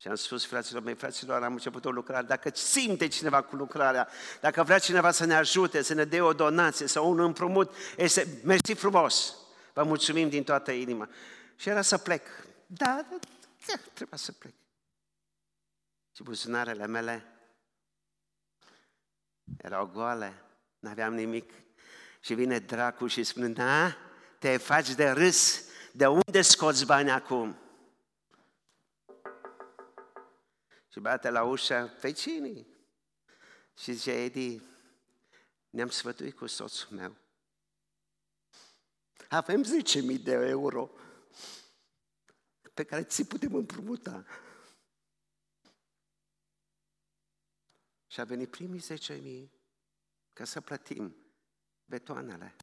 Și 0.00 0.08
am 0.08 0.14
spus 0.14 0.46
fraților 0.46 0.82
mei, 0.82 0.94
fraților, 0.94 1.42
am 1.42 1.52
început 1.52 1.84
o 1.84 1.90
lucrare. 1.90 2.26
Dacă 2.26 2.50
simte 2.54 3.08
cineva 3.08 3.42
cu 3.42 3.56
lucrarea, 3.56 4.08
dacă 4.40 4.62
vrea 4.62 4.78
cineva 4.78 5.10
să 5.10 5.24
ne 5.24 5.34
ajute, 5.34 5.82
să 5.82 5.94
ne 5.94 6.04
dea 6.04 6.24
o 6.24 6.32
donație 6.32 6.86
sau 6.86 7.10
un 7.10 7.18
împrumut, 7.18 7.74
este, 7.96 8.40
mersi 8.44 8.74
frumos, 8.74 9.34
vă 9.78 9.84
mulțumim 9.84 10.28
din 10.28 10.44
toată 10.44 10.72
inima. 10.72 11.08
Și 11.56 11.68
era 11.68 11.82
să 11.82 11.98
plec. 11.98 12.26
Da, 12.66 13.06
da, 13.10 13.18
da 13.66 13.74
trebuia 13.94 14.18
să 14.18 14.32
plec. 14.32 14.54
Și 16.12 16.22
buzunarele 16.22 16.86
mele 16.86 17.26
erau 19.56 19.86
goale, 19.86 20.42
n-aveam 20.78 21.14
nimic. 21.14 21.52
Și 22.20 22.34
vine 22.34 22.58
dracu 22.58 23.06
și 23.06 23.24
spune, 23.24 23.48
da, 23.48 23.96
te 24.38 24.56
faci 24.56 24.94
de 24.94 25.10
râs, 25.10 25.64
de 25.92 26.06
unde 26.06 26.42
scoți 26.42 26.86
bani 26.86 27.10
acum? 27.10 27.56
Și 30.92 31.00
bate 31.00 31.30
la 31.30 31.42
ușa 31.42 31.96
vecinii. 32.00 32.66
Și 33.78 33.92
zice, 33.92 34.10
Edi, 34.10 34.62
ne-am 35.70 35.88
sfătuit 35.88 36.36
cu 36.36 36.46
soțul 36.46 36.96
meu. 36.96 37.16
Avem 39.28 39.62
10.000 39.62 40.22
de 40.22 40.32
euro 40.32 40.90
pe 42.74 42.84
care 42.84 43.04
ți 43.04 43.24
putem 43.24 43.54
împrumuta. 43.54 44.24
Și 48.06 48.20
a 48.20 48.24
venit 48.24 48.50
primii 48.50 48.80
10.000 49.46 49.48
ca 50.32 50.44
să 50.44 50.60
plătim 50.60 51.16
betoanele. 51.84 52.56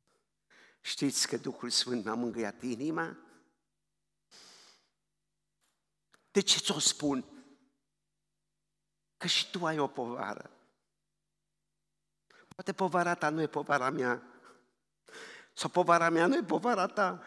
Știți 0.82 1.28
că 1.28 1.38
Duhul 1.38 1.70
Sfânt 1.70 2.04
mi-a 2.04 2.14
mângâiat 2.14 2.62
inima? 2.62 3.18
De 6.32 6.40
ce 6.40 6.60
ți-o 6.60 6.80
spun? 6.80 7.26
Că 9.18 9.28
și 9.28 9.52
tu 9.52 9.66
ai 9.66 9.80
o 9.80 9.88
povară. 9.88 10.52
Poate 12.48 12.74
povara 12.74 13.16
ta 13.16 13.30
nu 13.30 13.42
e 13.42 13.48
povara 13.48 13.90
mea. 13.90 14.35
Sau 15.56 15.70
povara 15.70 16.10
mea 16.10 16.28
nu 16.28 16.36
e 16.36 16.44
povara 16.44 16.88
ta. 16.88 17.24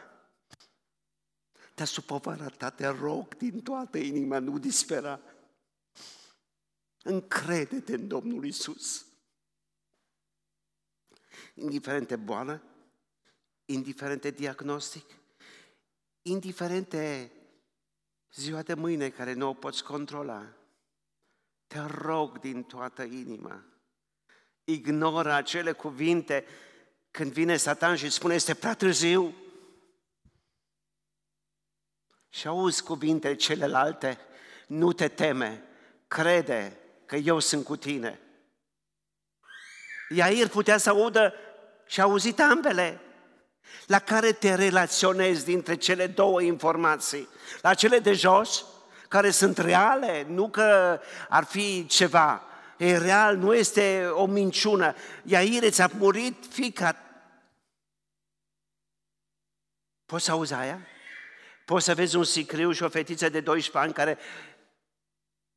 Dar 1.75 1.87
sub 1.87 2.05
povara 2.05 2.49
ta 2.49 2.71
te 2.71 2.87
rog 2.87 3.37
din 3.37 3.63
toată 3.63 3.99
inima, 3.99 4.39
nu 4.39 4.59
dispera. 4.59 5.21
Încrede-te 7.03 7.95
în 7.95 8.09
Domnul 8.09 8.45
Isus. 8.45 9.07
Indiferent 11.55 12.09
de 12.09 12.17
boală, 12.17 12.63
indiferent 13.65 14.21
de 14.21 14.31
diagnostic, 14.31 15.05
indiferent 16.23 16.89
de 16.89 17.31
ziua 18.33 18.63
de 18.63 18.75
mâine 18.75 19.11
care 19.11 19.33
nu 19.33 19.49
o 19.49 19.55
poți 19.55 19.85
controla, 19.85 20.57
te 21.67 21.81
rog 21.81 22.39
din 22.39 22.63
toată 22.63 23.03
inima, 23.03 23.65
ignoră 24.65 25.33
acele 25.33 25.73
cuvinte 25.73 26.45
când 27.19 27.33
vine 27.33 27.57
Satan 27.57 27.97
și 27.97 28.11
spune 28.11 28.35
este 28.35 28.55
prea 28.55 28.75
târziu. 28.75 29.35
Și 32.29 32.47
auzi 32.47 32.83
cuvintele 32.83 33.35
celelalte, 33.35 34.19
nu 34.67 34.93
te 34.93 35.09
teme, 35.09 35.63
crede 36.09 36.77
că 37.07 37.17
eu 37.17 37.39
sunt 37.39 37.65
cu 37.65 37.77
tine. 37.77 38.21
Iair 40.09 40.49
putea 40.49 40.77
să 40.77 40.91
audă 40.91 41.35
și 41.87 42.01
a 42.01 42.03
auzit 42.03 42.41
ambele. 42.41 43.01
La 43.87 43.99
care 43.99 44.33
te 44.33 44.55
relaționezi 44.55 45.45
dintre 45.45 45.77
cele 45.77 46.07
două 46.07 46.43
informații? 46.43 47.29
La 47.63 47.75
cele 47.75 47.99
de 47.99 48.13
jos, 48.13 48.65
care 49.09 49.31
sunt 49.31 49.59
reale, 49.59 50.25
nu 50.29 50.49
că 50.49 51.01
ar 51.29 51.45
fi 51.45 51.87
ceva. 51.87 52.43
E 52.77 52.97
real, 52.97 53.37
nu 53.37 53.55
este 53.55 54.07
o 54.13 54.27
minciună. 54.27 54.95
Iaire, 55.23 55.71
ți-a 55.71 55.91
murit 55.99 56.45
fica. 56.51 57.03
Poți 60.09 60.25
să 60.25 60.31
auzi 60.31 60.53
aia? 60.53 60.87
Poți 61.65 61.85
să 61.85 61.95
vezi 61.95 62.17
un 62.17 62.25
sicriu 62.25 62.73
și 62.73 62.83
o 62.83 62.89
fetiță 62.89 63.29
de 63.29 63.41
12 63.41 63.79
ani 63.79 63.93
care 63.93 64.19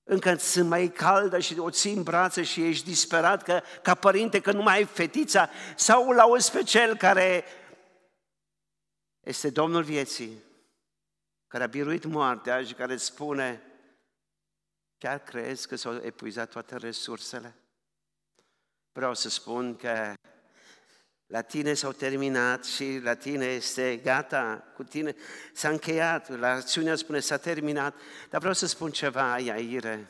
încă 0.03 0.35
sunt 0.35 0.67
mai 0.69 0.87
caldă 0.87 1.39
și 1.39 1.59
o 1.59 1.69
ții 1.69 1.93
în 1.93 2.03
brațe 2.03 2.43
și 2.43 2.67
ești 2.67 2.85
disperat 2.85 3.43
că, 3.43 3.61
ca 3.81 3.95
părinte 3.95 4.41
că 4.41 4.51
nu 4.51 4.61
mai 4.61 4.75
ai 4.75 4.85
fetița 4.85 5.49
sau 5.75 6.09
îl 6.09 6.19
auzi 6.19 6.51
pe 6.51 6.63
cel 6.63 6.97
care 6.97 7.43
este 9.19 9.49
Domnul 9.49 9.83
vieții, 9.83 10.43
care 11.47 11.63
a 11.63 11.67
biruit 11.67 12.05
moartea 12.05 12.63
și 12.63 12.73
care 12.73 12.93
îți 12.93 13.05
spune, 13.05 13.61
chiar 14.97 15.19
crezi 15.19 15.67
că 15.67 15.75
s-au 15.75 15.95
epuizat 15.95 16.49
toate 16.49 16.75
resursele? 16.75 17.55
Vreau 18.91 19.13
să 19.13 19.29
spun 19.29 19.75
că 19.75 20.13
la 21.31 21.41
tine 21.41 21.73
s-au 21.73 21.91
terminat 21.91 22.65
și 22.65 22.99
la 23.03 23.15
tine 23.15 23.45
este 23.45 23.97
gata, 23.97 24.71
cu 24.75 24.83
tine 24.83 25.15
s-a 25.53 25.69
încheiat, 25.69 26.29
la 26.29 26.47
acțiunea 26.47 26.95
spune 26.95 27.19
s-a 27.19 27.37
terminat, 27.37 27.95
dar 28.29 28.39
vreau 28.39 28.53
să 28.53 28.65
spun 28.65 28.91
ceva, 28.91 29.39
Iaire, 29.39 30.07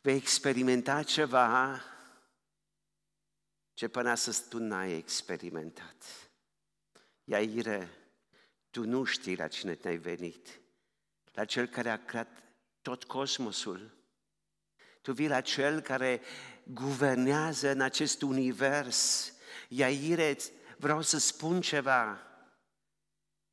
vei 0.00 0.16
experimenta 0.16 1.02
ceva 1.02 1.82
ce 3.74 3.88
până 3.88 4.10
astăzi 4.10 4.48
tu 4.48 4.58
n-ai 4.58 4.92
experimentat. 4.92 6.04
Iaire, 7.24 7.88
tu 8.70 8.84
nu 8.84 9.04
știi 9.04 9.36
la 9.36 9.48
cine 9.48 9.74
te-ai 9.74 9.96
venit, 9.96 10.60
la 11.32 11.44
cel 11.44 11.66
care 11.66 11.90
a 11.90 12.04
creat 12.04 12.42
tot 12.82 13.04
cosmosul. 13.04 13.90
Tu 15.02 15.12
vii 15.12 15.28
la 15.28 15.40
cel 15.40 15.80
care 15.80 16.20
guvernează 16.64 17.70
în 17.70 17.80
acest 17.80 18.22
univers. 18.22 19.32
Iaire, 19.72 20.36
vreau 20.76 21.02
să 21.02 21.18
spun 21.18 21.60
ceva. 21.60 22.26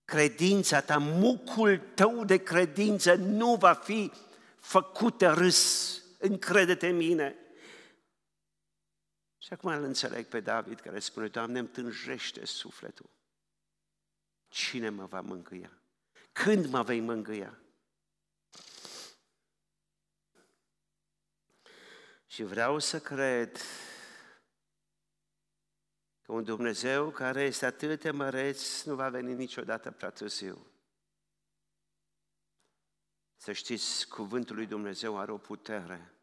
Credința 0.05 0.81
ta, 0.81 0.97
mucul 0.97 1.77
tău 1.77 2.25
de 2.25 2.37
credință 2.43 3.15
nu 3.15 3.55
va 3.55 3.73
fi 3.73 4.11
făcută 4.59 5.33
râs. 5.33 6.01
Încrede-te 6.17 6.87
în 6.87 6.95
mine. 6.95 7.35
Și 9.37 9.53
acum 9.53 9.69
îl 9.69 9.83
înțeleg 9.83 10.25
pe 10.25 10.39
David 10.39 10.79
care 10.79 10.99
spune, 10.99 11.27
Doamne, 11.27 11.59
îmi 11.59 11.67
tânjește 11.67 12.45
sufletul. 12.45 13.09
Cine 14.47 14.89
mă 14.89 15.05
va 15.05 15.21
mângâia? 15.21 15.81
Când 16.31 16.65
mă 16.65 16.81
vei 16.81 16.99
mângâia? 16.99 17.59
Și 22.25 22.43
vreau 22.43 22.79
să 22.79 22.99
cred 22.99 23.61
că 26.27 26.33
un 26.33 26.43
Dumnezeu 26.43 27.09
care 27.09 27.41
este 27.41 27.65
atât 27.65 28.01
de 28.01 28.11
măreț 28.11 28.83
nu 28.83 28.95
va 28.95 29.09
veni 29.09 29.33
niciodată 29.33 29.91
prea 29.91 30.09
târziu. 30.09 30.65
Să 33.35 33.51
știți, 33.51 34.07
cuvântul 34.07 34.55
lui 34.55 34.65
Dumnezeu 34.65 35.17
are 35.17 35.31
o 35.31 35.37
putere. 35.37 36.13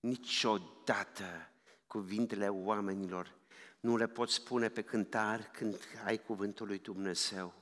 Niciodată 0.00 1.50
cuvintele 1.86 2.48
oamenilor 2.48 3.34
nu 3.80 3.96
le 3.96 4.06
poți 4.06 4.34
spune 4.34 4.68
pe 4.68 4.82
cântar 4.82 5.50
când 5.50 5.78
ai 6.04 6.18
cuvântul 6.18 6.66
lui 6.66 6.78
Dumnezeu. 6.78 7.54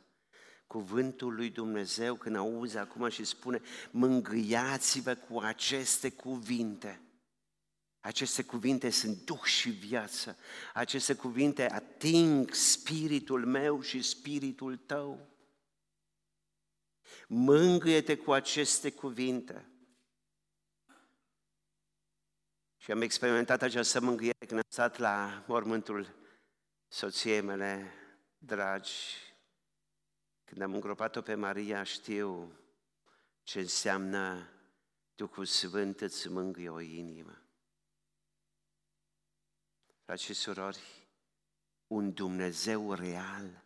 Cuvântul 0.66 1.34
lui 1.34 1.50
Dumnezeu, 1.50 2.14
când 2.14 2.36
auzi 2.36 2.76
acum 2.76 3.08
și 3.08 3.24
spune, 3.24 3.60
mângâiați-vă 3.90 5.14
cu 5.14 5.38
aceste 5.38 6.10
cuvinte. 6.10 7.03
Aceste 8.04 8.44
cuvinte 8.44 8.90
sunt 8.90 9.24
duh 9.24 9.42
și 9.42 9.70
viață. 9.70 10.36
Aceste 10.74 11.14
cuvinte 11.14 11.70
ating 11.70 12.52
spiritul 12.52 13.46
meu 13.46 13.80
și 13.80 14.02
spiritul 14.02 14.76
tău. 14.76 15.28
Mângâie-te 17.28 18.16
cu 18.16 18.32
aceste 18.32 18.92
cuvinte. 18.92 19.68
Și 22.76 22.90
am 22.90 23.00
experimentat 23.00 23.62
această 23.62 24.00
mângâiere 24.00 24.46
când 24.46 24.60
am 24.60 24.66
stat 24.68 24.98
la 24.98 25.44
mormântul 25.46 26.14
soției 26.88 27.40
mele 27.40 27.92
dragi. 28.38 28.92
Când 30.44 30.62
am 30.62 30.74
îngropat-o 30.74 31.22
pe 31.22 31.34
Maria, 31.34 31.82
știu 31.82 32.58
ce 33.42 33.60
înseamnă 33.60 34.48
Duhul 35.14 35.44
Sfânt 35.44 36.00
îți 36.00 36.28
mângâie 36.28 36.68
o 36.68 36.80
inimă. 36.80 37.38
Frați 40.04 40.22
și 40.22 40.34
surori, 40.34 40.80
un 41.86 42.12
Dumnezeu 42.12 42.92
real 42.92 43.62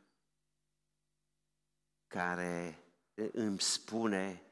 care 2.07 2.85
îmi 3.33 3.61
spune 3.61 4.43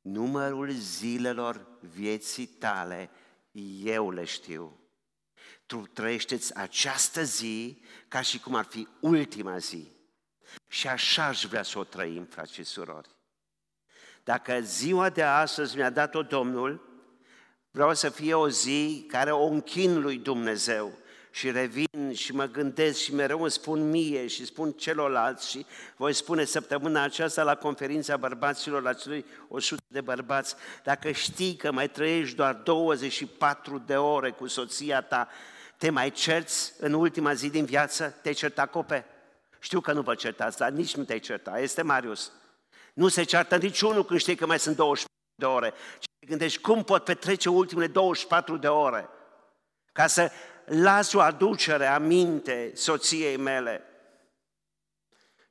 numărul 0.00 0.70
zilelor 0.70 1.66
vieții 1.80 2.46
tale, 2.46 3.10
eu 3.82 4.10
le 4.10 4.24
știu. 4.24 4.80
Tu 5.66 5.86
trăiește 5.86 6.38
această 6.54 7.22
zi 7.22 7.82
ca 8.08 8.20
și 8.20 8.40
cum 8.40 8.54
ar 8.54 8.64
fi 8.64 8.88
ultima 9.00 9.58
zi. 9.58 9.92
Și 10.68 10.88
așa 10.88 11.24
aș 11.24 11.44
vrea 11.44 11.62
să 11.62 11.78
o 11.78 11.84
trăim, 11.84 12.24
frați 12.24 12.52
și 12.52 12.62
surori. 12.62 13.08
Dacă 14.24 14.60
ziua 14.60 15.10
de 15.10 15.22
astăzi 15.22 15.76
mi-a 15.76 15.90
dat-o 15.90 16.22
Domnul, 16.22 16.90
vreau 17.70 17.94
să 17.94 18.08
fie 18.08 18.34
o 18.34 18.48
zi 18.48 19.04
care 19.08 19.32
o 19.32 19.46
închin 19.46 20.00
lui 20.00 20.18
Dumnezeu 20.18 21.00
și 21.34 21.50
revin 21.50 22.12
și 22.12 22.34
mă 22.34 22.44
gândesc 22.44 22.98
și 22.98 23.14
mereu 23.14 23.40
îmi 23.40 23.50
spun 23.50 23.90
mie 23.90 24.26
și 24.26 24.44
spun 24.44 24.72
celorlalți 24.72 25.50
și 25.50 25.66
voi 25.96 26.12
spune 26.12 26.44
săptămâna 26.44 27.02
aceasta 27.02 27.42
la 27.42 27.54
conferința 27.54 28.16
bărbaților, 28.16 28.82
la 28.82 28.92
celui 28.92 29.24
100 29.48 29.82
de 29.86 30.00
bărbați, 30.00 30.54
dacă 30.82 31.10
știi 31.10 31.56
că 31.56 31.72
mai 31.72 31.90
trăiești 31.90 32.36
doar 32.36 32.54
24 32.54 33.82
de 33.86 33.96
ore 33.96 34.30
cu 34.30 34.46
soția 34.46 35.00
ta, 35.00 35.28
te 35.76 35.90
mai 35.90 36.10
cerți 36.10 36.72
în 36.78 36.92
ultima 36.92 37.32
zi 37.32 37.50
din 37.50 37.64
viață? 37.64 38.14
Te-ai 38.22 38.34
certat 38.34 38.70
cope? 38.70 39.06
Știu 39.58 39.80
că 39.80 39.92
nu 39.92 40.00
vă 40.00 40.14
certați, 40.14 40.58
dar 40.58 40.70
nici 40.70 40.96
nu 40.96 41.04
te-ai 41.04 41.20
certat. 41.20 41.60
Este 41.60 41.82
Marius. 41.82 42.32
Nu 42.94 43.08
se 43.08 43.22
ceartă 43.22 43.56
niciunul 43.56 44.04
când 44.04 44.20
știi 44.20 44.34
că 44.34 44.46
mai 44.46 44.58
sunt 44.58 44.76
24 44.76 45.12
de 45.34 45.44
ore. 45.44 45.72
Și 45.98 46.08
te 46.18 46.26
gândești, 46.26 46.60
cum 46.60 46.84
pot 46.84 47.04
petrece 47.04 47.48
ultimele 47.48 47.86
24 47.86 48.56
de 48.56 48.68
ore? 48.68 49.08
Ca 49.92 50.06
să 50.06 50.30
las 50.64 51.12
o 51.12 51.20
aducere 51.20 51.86
aminte 51.86 52.72
soției 52.74 53.36
mele. 53.36 53.86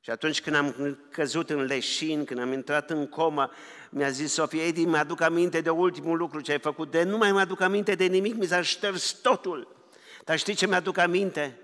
Și 0.00 0.10
atunci 0.10 0.40
când 0.40 0.56
am 0.56 0.98
căzut 1.10 1.50
în 1.50 1.64
leșin, 1.64 2.24
când 2.24 2.40
am 2.40 2.52
intrat 2.52 2.90
în 2.90 3.08
coma, 3.08 3.52
mi-a 3.90 4.10
zis 4.10 4.32
Sofia, 4.32 4.66
Edi, 4.66 4.84
mi-aduc 4.84 5.20
aminte 5.20 5.60
de 5.60 5.70
ultimul 5.70 6.16
lucru 6.16 6.40
ce 6.40 6.52
ai 6.52 6.58
făcut, 6.58 6.90
de 6.90 7.02
nu 7.02 7.16
mai 7.16 7.32
mi-aduc 7.32 7.60
aminte 7.60 7.94
de 7.94 8.04
nimic, 8.04 8.34
mi 8.34 8.46
s-a 8.46 8.62
șters 8.62 9.12
totul. 9.12 9.88
Dar 10.24 10.38
știi 10.38 10.54
ce 10.54 10.66
mi-aduc 10.66 10.96
aminte? 10.96 11.58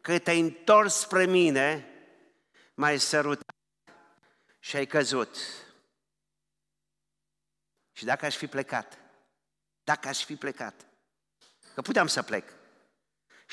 Că 0.00 0.18
te-ai 0.18 0.40
întors 0.40 0.94
spre 0.94 1.26
mine, 1.26 1.88
m-ai 2.74 2.98
sărutat 2.98 3.54
și 4.58 4.76
ai 4.76 4.86
căzut. 4.86 5.36
Și 7.92 8.04
dacă 8.04 8.26
aș 8.26 8.36
fi 8.36 8.46
plecat, 8.46 8.98
dacă 9.84 10.08
aș 10.08 10.24
fi 10.24 10.36
plecat, 10.36 10.86
că 11.74 11.82
puteam 11.82 12.06
să 12.06 12.22
plec, 12.22 12.52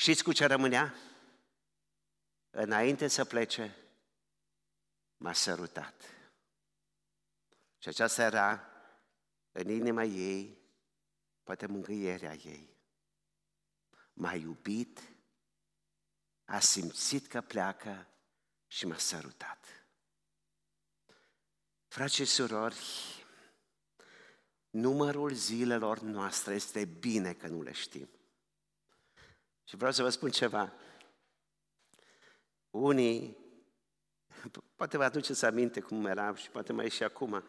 Știți 0.02 0.22
cu 0.22 0.32
ce 0.32 0.46
rămânea? 0.46 0.94
Înainte 2.50 3.08
să 3.08 3.24
plece, 3.24 3.76
m-a 5.16 5.32
sărutat. 5.32 6.04
Și 7.78 7.88
aceasta 7.88 8.22
era 8.22 8.66
în 9.52 9.68
inima 9.68 10.04
ei, 10.04 10.58
poate 11.42 11.66
mângâierea 11.66 12.34
ei. 12.34 12.76
M-a 14.12 14.34
iubit, 14.34 15.00
a 16.44 16.58
simțit 16.58 17.26
că 17.26 17.40
pleacă 17.40 18.06
și 18.66 18.86
m-a 18.86 18.98
sărutat. 18.98 19.86
Frați 21.88 22.14
și 22.14 22.24
surori, 22.24 22.84
numărul 24.70 25.32
zilelor 25.32 26.00
noastre 26.00 26.54
este 26.54 26.84
bine 26.84 27.34
că 27.34 27.46
nu 27.46 27.62
le 27.62 27.72
știm. 27.72 28.08
Și 29.72 29.78
vreau 29.78 29.92
să 29.92 30.02
vă 30.02 30.08
spun 30.08 30.30
ceva. 30.30 30.72
Unii, 32.70 33.36
poate 34.76 34.96
vă 34.96 35.04
aduceți 35.04 35.44
aminte 35.44 35.80
cum 35.80 36.06
era 36.06 36.34
și 36.34 36.50
poate 36.50 36.72
mai 36.72 36.84
e 36.84 36.88
și 36.88 37.02
acum, 37.02 37.44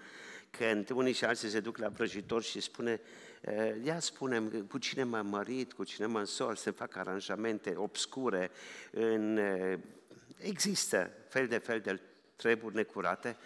când 0.50 0.90
unii 0.90 1.14
și 1.14 1.26
alții 1.26 1.50
se 1.50 1.60
duc 1.60 1.78
la 1.78 1.90
vrăjitor 1.90 2.44
și 2.44 2.60
spune, 2.60 3.02
eh, 3.42 3.76
ia 3.84 4.00
spunem 4.00 4.50
cu 4.50 4.78
cine 4.78 5.04
m-am 5.04 5.28
mărit, 5.28 5.74
cu 5.74 5.84
cine 5.84 6.06
mă 6.06 6.20
însor, 6.20 6.56
se 6.56 6.72
fac 6.72 6.96
aranjamente 6.96 7.76
obscure, 7.76 8.52
în, 8.92 9.38
eh, 9.38 9.80
există 10.38 11.12
fel 11.30 11.48
de 11.48 11.58
fel 11.58 11.80
de 11.80 12.02
treburi 12.36 12.76
necurate 12.76 13.38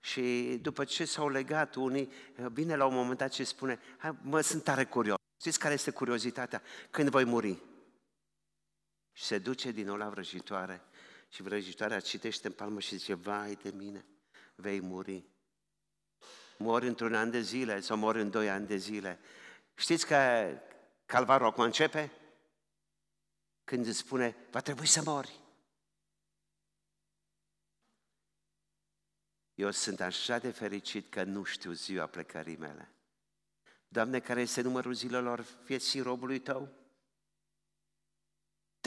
și 0.00 0.58
după 0.62 0.84
ce 0.84 1.04
s-au 1.04 1.28
legat 1.28 1.74
unii, 1.74 2.12
eh, 2.34 2.46
bine 2.46 2.76
la 2.76 2.86
un 2.86 2.94
moment 2.94 3.18
dat 3.18 3.30
ce 3.30 3.44
spune, 3.44 3.80
mă 4.22 4.40
sunt 4.40 4.62
tare 4.62 4.84
curios. 4.84 5.16
Știți 5.38 5.58
care 5.58 5.74
este 5.74 5.90
curiozitatea? 5.90 6.62
Când 6.90 7.08
voi 7.08 7.24
muri? 7.24 7.68
Și 9.20 9.26
se 9.26 9.38
duce 9.38 9.70
din 9.70 9.86
nou 9.86 9.96
la 9.96 10.08
vrăjitoare 10.08 10.82
și 11.28 11.42
vrăjitoarea 11.42 12.00
citește 12.00 12.46
în 12.46 12.52
palmă 12.52 12.80
și 12.80 12.96
zice, 12.96 13.14
vai 13.14 13.54
de 13.54 13.70
mine, 13.70 14.04
vei 14.54 14.80
muri. 14.80 15.24
Mori 16.58 16.86
într-un 16.86 17.14
an 17.14 17.30
de 17.30 17.40
zile 17.40 17.80
sau 17.80 17.96
mori 17.96 18.20
în 18.20 18.30
doi 18.30 18.50
ani 18.50 18.66
de 18.66 18.76
zile. 18.76 19.20
Știți 19.74 20.06
că 20.06 20.48
calvarul 21.06 21.46
acum 21.46 21.64
începe? 21.64 22.12
Când 23.64 23.86
îți 23.86 23.98
spune, 23.98 24.36
va 24.50 24.60
trebui 24.60 24.86
să 24.86 25.02
mori. 25.04 25.40
Eu 29.54 29.70
sunt 29.70 30.00
așa 30.00 30.38
de 30.38 30.50
fericit 30.50 31.10
că 31.10 31.22
nu 31.22 31.42
știu 31.42 31.72
ziua 31.72 32.06
plecării 32.06 32.56
mele. 32.56 32.92
Doamne, 33.88 34.20
care 34.20 34.40
este 34.40 34.60
numărul 34.60 34.92
zilelor 34.92 35.40
vieții 35.64 36.00
robului 36.00 36.38
Tău? 36.38 36.79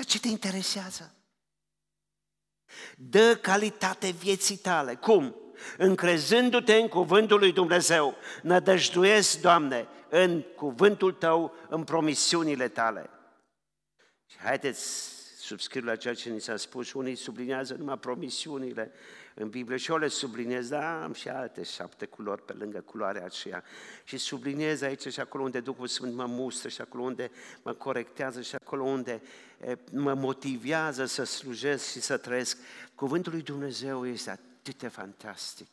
Dar 0.03 0.11
ce 0.11 0.19
te 0.19 0.27
interesează? 0.27 1.15
Dă 2.97 3.35
calitate 3.41 4.09
vieții 4.09 4.57
tale. 4.57 4.95
Cum? 4.95 5.35
Încrezându-te 5.77 6.75
în 6.75 6.87
cuvântul 6.87 7.39
lui 7.39 7.51
Dumnezeu, 7.51 8.15
nădăjduiesc, 8.41 9.41
Doamne, 9.41 9.87
în 10.09 10.41
cuvântul 10.41 11.11
Tău, 11.11 11.53
în 11.69 11.83
promisiunile 11.83 12.67
Tale. 12.67 13.09
Și 14.25 14.37
haideți, 14.37 15.11
subscriu 15.39 15.83
la 15.83 15.95
ceea 15.95 16.13
ce 16.13 16.29
ni 16.29 16.41
s-a 16.41 16.57
spus, 16.57 16.93
unii 16.93 17.15
sublinează 17.15 17.73
numai 17.73 17.97
promisiunile, 17.97 18.91
în 19.36 19.50
Biblie 19.50 19.78
și 19.78 19.91
eu 19.91 19.98
le 19.98 20.08
subliniez, 20.08 20.67
da, 20.67 21.04
am 21.04 21.13
și 21.13 21.30
alte 21.30 21.63
șapte 21.63 22.06
culori 22.06 22.46
pe 22.46 22.54
lângă 22.54 22.80
culoarea 22.80 23.26
aceea. 23.26 23.63
Și 24.04 24.17
subliniez 24.17 24.82
aici 24.82 25.08
și 25.08 25.19
acolo 25.19 25.43
unde 25.43 25.60
Duhul 25.60 25.88
Sfânt 25.88 26.13
mă 26.13 26.26
mustră 26.26 26.69
și 26.69 26.82
acolo 26.82 27.04
unde 27.04 27.32
mă 27.63 27.74
corectează 27.74 28.41
și 28.41 28.56
acolo 28.56 28.84
unde 28.84 29.22
mă 29.91 30.13
motivează 30.13 31.06
să 31.06 31.24
slujesc 31.24 31.91
și 31.91 32.02
să 32.02 32.17
trăiesc. 32.17 32.58
Cuvântul 32.96 33.32
lui 33.32 33.41
Dumnezeu 33.41 34.08
este 34.08 34.30
atât 34.30 34.78
de 34.78 34.88
fantastic. 34.88 35.67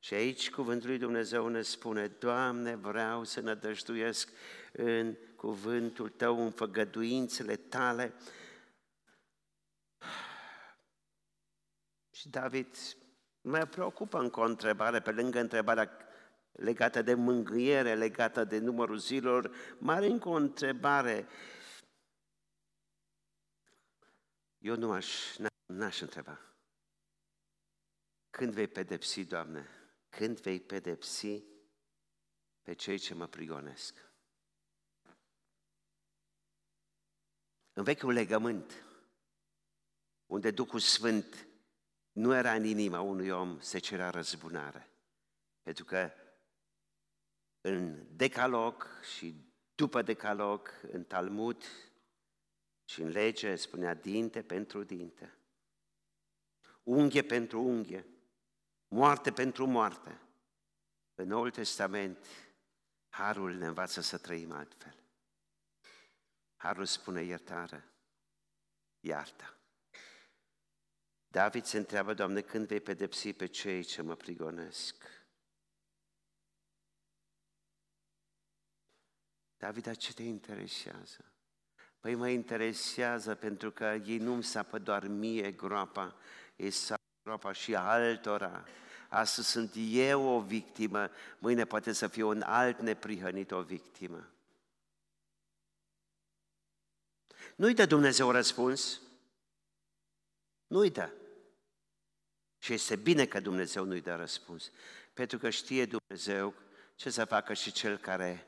Și 0.00 0.14
aici 0.14 0.50
cuvântul 0.50 0.88
lui 0.88 0.98
Dumnezeu 0.98 1.48
ne 1.48 1.62
spune, 1.62 2.12
Doamne, 2.18 2.76
vreau 2.76 3.24
să 3.24 3.40
nădăjduiesc 3.40 4.28
în 4.72 5.14
cuvântul 5.36 6.08
Tău, 6.08 6.44
în 6.44 6.50
făgăduințele 6.50 7.56
Tale, 7.56 8.12
Și 12.18 12.28
David 12.28 12.76
mă 13.40 13.64
preocupă 13.64 14.18
încă 14.18 14.40
o 14.40 14.44
întrebare, 14.44 15.00
pe 15.00 15.10
lângă 15.10 15.38
întrebarea 15.38 15.90
legată 16.52 17.02
de 17.02 17.14
mângâiere, 17.14 17.94
legată 17.94 18.44
de 18.44 18.58
numărul 18.58 18.98
zilor, 18.98 19.54
mai 19.78 19.96
are 19.96 20.06
încă 20.06 20.28
o 20.28 20.32
întrebare. 20.32 21.26
Eu 24.58 24.76
nu 24.76 24.92
aș, 24.92 25.36
n-aș 25.66 26.00
întreba. 26.00 26.40
Când 28.30 28.52
vei 28.52 28.68
pedepsi, 28.68 29.24
Doamne? 29.24 29.68
Când 30.08 30.40
vei 30.40 30.60
pedepsi 30.60 31.44
pe 32.62 32.72
cei 32.72 32.98
ce 32.98 33.14
mă 33.14 33.26
prigonesc? 33.26 34.12
În 37.72 37.82
vechiul 37.82 38.12
legământ, 38.12 38.84
unde 40.26 40.50
Duhul 40.50 40.80
Sfânt 40.80 41.47
nu 42.18 42.34
era 42.34 42.54
în 42.54 42.64
inima 42.64 43.00
unui 43.00 43.30
om 43.30 43.60
se 43.60 43.78
cerea 43.78 44.10
răzbunare. 44.10 44.90
Pentru 45.62 45.84
că 45.84 46.10
în 47.60 48.06
decalog 48.16 48.86
și 49.14 49.34
după 49.74 50.02
decalog, 50.02 50.80
în 50.90 51.04
Talmud 51.04 51.64
și 52.84 53.02
în 53.02 53.08
lege 53.08 53.56
spunea 53.56 53.94
dinte 53.94 54.42
pentru 54.42 54.82
dinte, 54.82 55.38
unghe 56.82 57.22
pentru 57.22 57.62
unghe, 57.62 58.06
moarte 58.88 59.32
pentru 59.32 59.66
moarte. 59.66 60.20
În 61.14 61.28
Noul 61.28 61.50
Testament, 61.50 62.26
Harul 63.08 63.54
ne 63.54 63.66
învață 63.66 64.00
să 64.00 64.18
trăim 64.18 64.52
altfel. 64.52 64.94
Harul 66.56 66.86
spune 66.86 67.22
iertare, 67.22 67.88
iartă. 69.00 69.57
David 71.38 71.64
se 71.64 71.76
întreabă, 71.76 72.14
Doamne, 72.14 72.40
când 72.40 72.66
vei 72.66 72.80
pedepsi 72.80 73.32
pe 73.32 73.46
cei 73.46 73.84
ce 73.84 74.02
mă 74.02 74.14
prigonesc? 74.14 74.94
David, 79.56 79.82
dar 79.82 79.96
ce 79.96 80.14
te 80.14 80.22
interesează? 80.22 81.32
Păi 82.00 82.14
mă 82.14 82.28
interesează 82.28 83.34
pentru 83.34 83.70
că 83.70 83.84
ei 83.84 84.18
nu-mi 84.18 84.42
sapă 84.42 84.78
doar 84.78 85.06
mie 85.06 85.52
groapa, 85.52 86.16
ei 86.56 86.70
sapă 86.70 87.02
groapa 87.22 87.52
și 87.52 87.74
altora. 87.74 88.64
Astăzi 89.08 89.50
sunt 89.50 89.72
eu 89.90 90.22
o 90.22 90.40
victimă, 90.40 91.10
mâine 91.38 91.64
poate 91.64 91.92
să 91.92 92.08
fiu 92.08 92.28
un 92.28 92.42
alt 92.42 92.80
neprihănit 92.80 93.50
o 93.50 93.62
victimă. 93.62 94.30
Nu-i 97.56 97.74
dă 97.74 97.86
Dumnezeu 97.86 98.30
răspuns. 98.30 99.00
Nu-i 100.66 100.90
dă. 100.90 101.10
Și 102.58 102.72
este 102.72 102.96
bine 102.96 103.26
că 103.26 103.40
Dumnezeu 103.40 103.84
nu-i 103.84 104.00
dă 104.00 104.14
răspuns. 104.14 104.70
Pentru 105.12 105.38
că 105.38 105.50
știe 105.50 105.86
Dumnezeu 105.86 106.54
ce 106.94 107.10
să 107.10 107.24
facă 107.24 107.52
și 107.52 107.72
cel 107.72 107.96
care 107.96 108.46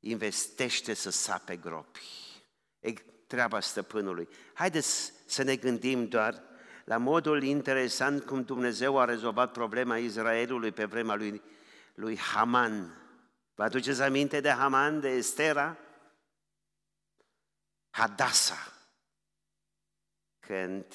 investește 0.00 0.94
să 0.94 1.10
sape 1.10 1.56
gropi. 1.56 2.04
E 2.80 2.92
treaba 3.26 3.60
stăpânului. 3.60 4.28
Haideți 4.54 5.12
să 5.26 5.42
ne 5.42 5.56
gândim 5.56 6.08
doar 6.08 6.42
la 6.84 6.96
modul 6.96 7.42
interesant 7.42 8.24
cum 8.24 8.42
Dumnezeu 8.42 8.98
a 8.98 9.04
rezolvat 9.04 9.52
problema 9.52 9.98
Israelului 9.98 10.72
pe 10.72 10.84
vremea 10.84 11.14
lui, 11.14 11.42
lui 11.94 12.18
Haman. 12.18 12.94
Vă 13.54 13.62
aduceți 13.62 14.02
aminte 14.02 14.40
de 14.40 14.50
Haman, 14.50 15.00
de 15.00 15.08
Estera? 15.08 15.78
Hadasa. 17.90 18.72
Când 20.46 20.94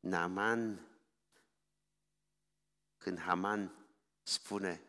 Naaman, 0.00 0.89
când 3.00 3.20
Haman 3.20 3.72
spune, 4.22 4.80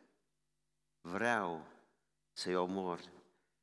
vreau 1.02 1.68
să-i 2.34 2.56
omor, 2.56 3.00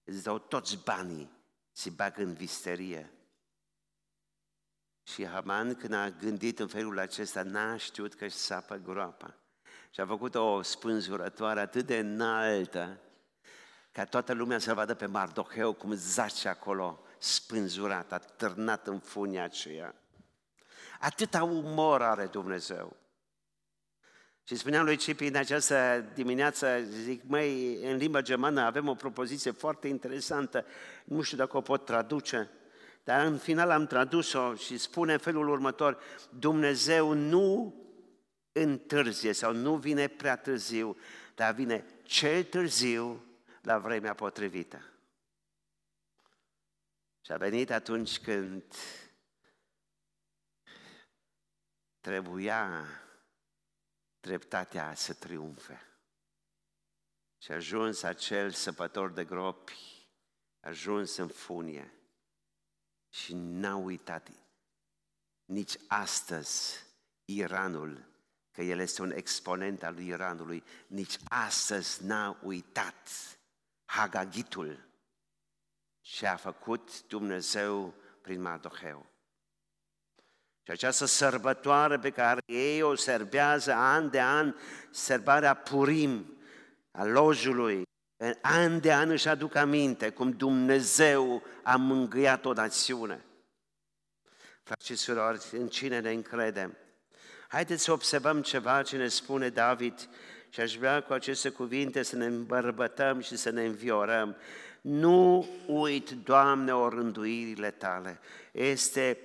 îți 0.05 0.23
dau 0.23 0.39
toți 0.39 0.79
banii, 0.85 1.31
se 1.73 1.91
bag 1.91 2.19
în 2.19 2.33
visterie. 2.33 3.13
Și 5.03 5.27
Haman, 5.27 5.75
când 5.75 5.93
a 5.93 6.11
gândit 6.11 6.59
în 6.59 6.69
felul 6.69 6.99
acesta, 6.99 7.43
n-a 7.43 7.77
știut 7.77 8.15
că 8.15 8.25
își 8.25 8.37
sapă 8.37 8.77
groapa. 8.77 9.35
Și 9.91 10.01
a 10.01 10.07
făcut 10.07 10.35
o 10.35 10.63
spânzurătoare 10.63 11.61
atât 11.61 11.87
de 11.87 11.99
înaltă, 11.99 13.01
ca 13.93 14.05
toată 14.05 14.33
lumea 14.33 14.59
să 14.59 14.75
vadă 14.75 14.95
pe 14.95 15.07
Mardoheu 15.07 15.73
cum 15.73 15.93
zace 15.95 16.49
acolo, 16.49 17.03
spânzurat, 17.19 18.13
atârnat 18.13 18.87
în 18.87 18.99
funia 18.99 19.45
aceea. 19.45 19.95
Atâta 21.01 21.43
umor 21.43 22.03
are 22.03 22.27
Dumnezeu. 22.27 22.97
Și 24.49 24.57
spuneam 24.57 24.85
lui 24.85 24.97
Cipi 24.97 25.27
în 25.27 25.35
această 25.35 26.05
dimineață, 26.15 26.83
zic, 26.83 27.23
măi, 27.27 27.83
în 27.85 27.97
limba 27.97 28.21
germană 28.21 28.61
avem 28.61 28.89
o 28.89 28.95
propoziție 28.95 29.51
foarte 29.51 29.89
interesantă, 29.89 30.65
nu 31.05 31.23
știu 31.23 31.37
dacă 31.37 31.57
o 31.57 31.61
pot 31.61 31.85
traduce, 31.85 32.51
dar 33.05 33.27
în 33.27 33.39
final 33.39 33.71
am 33.71 33.87
tradus-o 33.87 34.55
și 34.55 34.79
spune 34.79 35.13
în 35.13 35.19
felul 35.19 35.49
următor, 35.49 35.99
Dumnezeu 36.31 37.13
nu 37.13 37.75
întârzie 38.53 39.33
sau 39.33 39.53
nu 39.53 39.77
vine 39.77 40.09
prea 40.09 40.37
târziu, 40.37 40.97
dar 41.35 41.55
vine 41.55 41.85
cel 42.03 42.45
târziu 42.45 43.25
la 43.63 43.79
vremea 43.79 44.15
potrivită. 44.15 44.83
Și 47.21 47.33
a 47.33 47.37
venit 47.37 47.71
atunci 47.71 48.19
când 48.19 48.65
trebuia 52.01 52.85
dreptatea 54.29 54.95
să 54.95 55.15
triumfe. 55.15 55.83
Și 57.39 57.51
a 57.51 57.55
ajuns 57.55 58.03
acel 58.03 58.51
săpător 58.51 59.11
de 59.11 59.25
gropi, 59.25 60.07
a 60.61 60.69
ajuns 60.69 61.17
în 61.17 61.29
funie 61.29 61.93
și 63.09 63.35
n-a 63.35 63.77
uitat 63.77 64.31
nici 65.45 65.77
astăzi 65.87 66.87
Iranul, 67.25 68.05
că 68.51 68.63
el 68.63 68.79
este 68.79 69.03
un 69.03 69.11
exponent 69.11 69.83
al 69.83 69.95
lui 69.95 70.07
Iranului, 70.07 70.65
nici 70.87 71.17
astăzi 71.29 72.05
n-a 72.05 72.39
uitat 72.43 73.09
Hagagitul 73.85 74.89
ce 76.01 76.27
a 76.27 76.37
făcut 76.37 77.07
Dumnezeu 77.07 77.95
prin 78.23 78.41
Mardoheu. 78.41 79.07
Și 80.69 80.75
această 80.75 81.05
sărbătoare 81.05 81.99
pe 81.99 82.11
care 82.11 82.41
ei 82.47 82.83
o 82.83 82.95
serbează 82.95 83.73
an 83.73 84.11
de 84.11 84.21
an, 84.21 84.55
sărbarea 84.91 85.55
Purim, 85.55 86.39
a 86.91 87.05
lojului, 87.05 87.83
în 88.17 88.35
an 88.41 88.81
de 88.81 88.93
an 88.93 89.11
își 89.11 89.29
aduc 89.29 89.55
aminte 89.55 90.11
cum 90.11 90.31
Dumnezeu 90.31 91.43
a 91.63 91.77
mângâiat 91.77 92.45
o 92.45 92.53
națiune. 92.53 93.25
Frați 94.63 94.87
și 94.87 94.95
surori, 94.95 95.41
în 95.53 95.69
cine 95.69 96.01
ne 96.01 96.11
încredem? 96.11 96.77
Haideți 97.49 97.83
să 97.83 97.93
observăm 97.93 98.43
ceva 98.43 98.83
ce 98.83 98.97
ne 98.97 99.09
spune 99.09 99.49
David 99.49 100.09
și 100.49 100.61
aș 100.61 100.77
vrea 100.77 101.03
cu 101.03 101.13
aceste 101.13 101.49
cuvinte 101.49 102.03
să 102.03 102.17
ne 102.17 102.27
îmbărbătăm 102.27 103.21
și 103.21 103.37
să 103.37 103.51
ne 103.51 103.65
înviorăm. 103.65 104.37
Nu 104.81 105.49
uit, 105.67 106.11
Doamne, 106.11 106.75
orânduirile 106.75 107.71
Tale. 107.71 108.21
Este 108.53 109.19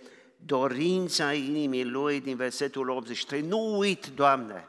dorința 0.46 1.34
inimii 1.34 1.86
lui 1.86 2.22
din 2.22 2.36
versetul 2.36 2.90
83. 2.90 3.42
Nu 3.42 3.78
uit, 3.78 4.08
Doamne, 4.16 4.68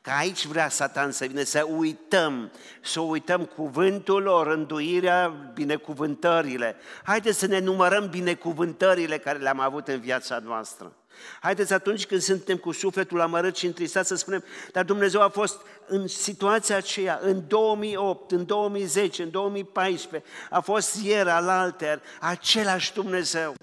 că 0.00 0.10
aici 0.18 0.46
vrea 0.46 0.68
Satan 0.68 1.10
să 1.10 1.24
vină 1.24 1.42
să 1.42 1.66
uităm, 1.76 2.50
să 2.82 3.00
uităm 3.00 3.44
cuvântul, 3.44 4.26
o 4.26 4.42
rânduirea, 4.42 5.28
binecuvântările. 5.54 6.76
Haideți 7.04 7.38
să 7.38 7.46
ne 7.46 7.58
numărăm 7.58 8.08
binecuvântările 8.08 9.18
care 9.18 9.38
le-am 9.38 9.60
avut 9.60 9.88
în 9.88 10.00
viața 10.00 10.38
noastră. 10.38 10.92
Haideți 11.40 11.72
atunci 11.72 12.06
când 12.06 12.20
suntem 12.20 12.56
cu 12.56 12.72
sufletul 12.72 13.20
amărât 13.20 13.56
și 13.56 13.66
întristat 13.66 14.06
să 14.06 14.14
spunem, 14.14 14.44
dar 14.72 14.84
Dumnezeu 14.84 15.20
a 15.22 15.28
fost 15.28 15.60
în 15.86 16.06
situația 16.06 16.76
aceea, 16.76 17.18
în 17.22 17.42
2008, 17.48 18.30
în 18.30 18.46
2010, 18.46 19.22
în 19.22 19.30
2014, 19.30 20.30
a 20.50 20.60
fost 20.60 21.02
ieri, 21.02 21.28
alalter, 21.28 22.02
același 22.20 22.92
Dumnezeu. 22.92 23.54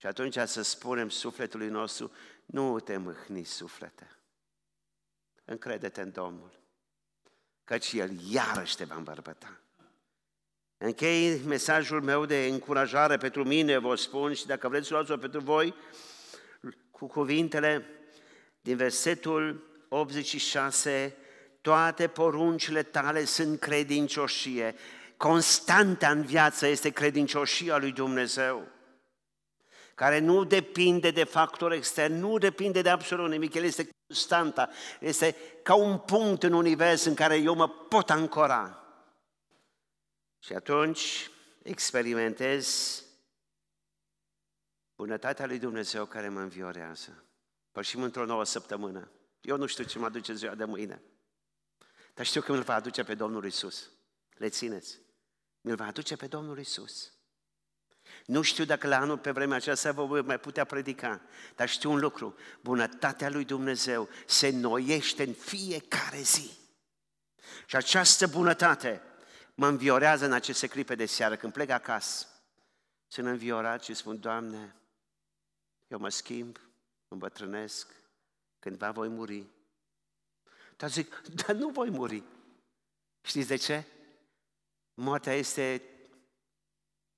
Și 0.00 0.06
atunci 0.06 0.38
să 0.44 0.62
spunem 0.62 1.08
sufletului 1.08 1.68
nostru, 1.68 2.12
nu 2.46 2.80
te 2.80 2.96
mâhni 2.96 3.44
suflete, 3.44 4.10
încrede-te 5.44 6.00
în 6.00 6.12
Domnul, 6.12 6.60
căci 7.64 7.92
El 7.92 8.10
iarăși 8.30 8.76
te 8.76 8.84
va 8.84 8.94
îmbărbăta. 8.94 9.60
Închei 10.78 11.40
mesajul 11.46 12.02
meu 12.02 12.24
de 12.26 12.46
încurajare 12.46 13.16
pentru 13.16 13.44
mine, 13.44 13.78
vă 13.78 13.94
spun, 13.94 14.34
și 14.34 14.46
dacă 14.46 14.68
vreți 14.68 14.86
să 14.86 14.94
luați-o 14.94 15.16
pentru 15.16 15.40
voi, 15.40 15.74
cu 16.90 17.06
cuvintele 17.06 17.86
din 18.60 18.76
versetul 18.76 19.68
86, 19.88 21.16
toate 21.60 22.08
poruncile 22.08 22.82
tale 22.82 23.24
sunt 23.24 23.60
credincioșie. 23.60 24.74
Constanta 25.16 26.10
în 26.10 26.22
viață 26.22 26.66
este 26.66 26.90
credincioșia 26.90 27.78
lui 27.78 27.92
Dumnezeu 27.92 28.78
care 30.00 30.18
nu 30.18 30.44
depinde 30.44 31.10
de 31.10 31.24
factori 31.24 31.76
externi, 31.76 32.18
nu 32.18 32.38
depinde 32.38 32.82
de 32.82 32.88
absolut 32.88 33.30
nimic, 33.30 33.54
el 33.54 33.64
este 33.64 33.88
constanta, 34.06 34.70
este 35.00 35.36
ca 35.62 35.74
un 35.74 35.98
punct 35.98 36.42
în 36.42 36.52
univers 36.52 37.04
în 37.04 37.14
care 37.14 37.36
eu 37.36 37.54
mă 37.54 37.68
pot 37.68 38.10
ancora. 38.10 38.84
Și 40.38 40.52
atunci 40.52 41.30
experimentez 41.62 43.02
bunătatea 44.96 45.46
lui 45.46 45.58
Dumnezeu 45.58 46.04
care 46.06 46.28
mă 46.28 46.40
înviorează. 46.40 47.24
Pășim 47.72 48.02
într-o 48.02 48.24
nouă 48.24 48.44
săptămână. 48.44 49.10
Eu 49.40 49.56
nu 49.56 49.66
știu 49.66 49.84
ce 49.84 49.98
mă 49.98 50.06
aduce 50.06 50.34
ziua 50.34 50.54
de 50.54 50.64
mâine, 50.64 51.02
dar 52.14 52.26
știu 52.26 52.40
că 52.40 52.52
îl 52.52 52.62
va 52.62 52.74
aduce 52.74 53.04
pe 53.04 53.14
Domnul 53.14 53.46
Isus. 53.46 53.90
Le 54.34 54.48
țineți. 54.48 54.98
Mi-l 55.60 55.74
va 55.74 55.86
aduce 55.86 56.16
pe 56.16 56.26
Domnul 56.26 56.58
Isus. 56.58 57.12
Nu 58.26 58.42
știu 58.42 58.64
dacă 58.64 58.86
la 58.86 58.98
anul 59.00 59.18
pe 59.18 59.30
vremea 59.30 59.56
aceasta 59.56 59.92
vă 59.92 60.04
voi 60.04 60.22
mai 60.22 60.38
putea 60.38 60.64
predica, 60.64 61.20
dar 61.56 61.68
știu 61.68 61.90
un 61.90 61.98
lucru, 61.98 62.34
bunătatea 62.60 63.30
lui 63.30 63.44
Dumnezeu 63.44 64.08
se 64.26 64.50
noiește 64.50 65.22
în 65.22 65.32
fiecare 65.32 66.20
zi. 66.20 66.50
Și 67.66 67.76
această 67.76 68.26
bunătate 68.26 69.02
mă 69.54 69.66
înviorează 69.66 70.24
în 70.24 70.32
aceste 70.32 70.66
clipe 70.66 70.94
de 70.94 71.06
seară, 71.06 71.36
când 71.36 71.52
plec 71.52 71.70
acasă. 71.70 72.26
Sunt 73.06 73.26
înviorat 73.26 73.82
și 73.82 73.94
spun, 73.94 74.20
Doamne, 74.20 74.76
eu 75.88 75.98
mă 75.98 76.08
schimb, 76.08 76.60
îmbătrânesc, 77.08 77.94
cândva 78.58 78.90
voi 78.90 79.08
muri. 79.08 79.46
Dar 80.76 80.90
zic, 80.90 81.22
dar 81.34 81.56
nu 81.56 81.68
voi 81.68 81.90
muri. 81.90 82.22
Știți 83.20 83.48
de 83.48 83.56
ce? 83.56 83.84
Moartea 84.94 85.32
este 85.32 85.82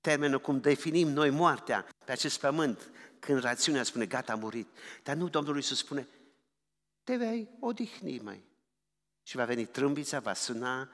termenul 0.03 0.39
cum 0.39 0.59
definim 0.59 1.07
noi 1.07 1.29
moartea 1.29 1.87
pe 2.05 2.11
acest 2.11 2.39
pământ, 2.39 2.89
când 3.19 3.39
rațiunea 3.39 3.83
spune, 3.83 4.05
gata, 4.05 4.31
a 4.31 4.35
murit. 4.35 4.67
Dar 5.03 5.15
nu 5.15 5.29
Domnul 5.29 5.55
Iisus 5.55 5.77
spune, 5.77 6.07
te 7.03 7.15
vei 7.15 7.49
odihni, 7.59 8.19
mai. 8.19 8.43
Și 9.21 9.35
va 9.35 9.45
veni 9.45 9.65
trâmbița, 9.65 10.19
va 10.19 10.33
suna, 10.33 10.91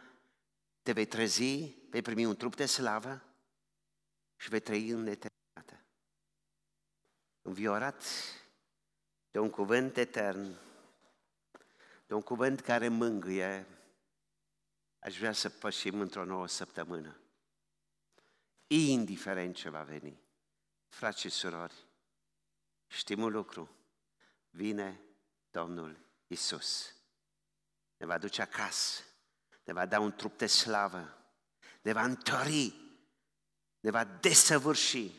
te 0.81 0.91
vei 0.91 1.05
trezi, 1.05 1.75
vei 1.89 2.01
primi 2.01 2.25
un 2.25 2.35
trup 2.35 2.55
de 2.55 2.65
slavă 2.65 3.23
și 4.35 4.49
vei 4.49 4.59
trăi 4.59 4.89
în 4.89 5.07
eternitate. 5.07 5.85
Înviorat 7.41 8.03
de 9.31 9.39
un 9.39 9.49
cuvânt 9.49 9.97
etern, 9.97 10.55
de 12.07 12.13
un 12.13 12.21
cuvânt 12.21 12.61
care 12.61 12.87
mângâie, 12.87 13.65
aș 14.99 15.17
vrea 15.17 15.31
să 15.31 15.49
pășim 15.49 15.99
într-o 15.99 16.25
nouă 16.25 16.47
săptămână. 16.47 17.19
Indiferent 18.71 19.55
ce 19.55 19.69
va 19.69 19.81
veni. 19.81 20.21
Frați 20.87 21.19
și 21.19 21.29
surori, 21.29 21.85
știm 22.87 23.21
un 23.21 23.31
lucru. 23.31 23.69
Vine 24.49 25.01
Domnul 25.51 25.97
Isus. 26.27 26.95
Ne 27.97 28.05
va 28.05 28.17
duce 28.17 28.41
acasă, 28.41 29.03
ne 29.63 29.73
va 29.73 29.85
da 29.85 29.99
un 29.99 30.11
trup 30.11 30.37
de 30.37 30.47
slavă, 30.47 31.17
ne 31.81 31.93
va 31.93 32.03
întări, 32.03 32.75
ne 33.79 33.89
va 33.89 34.03
desăvârși, 34.03 35.11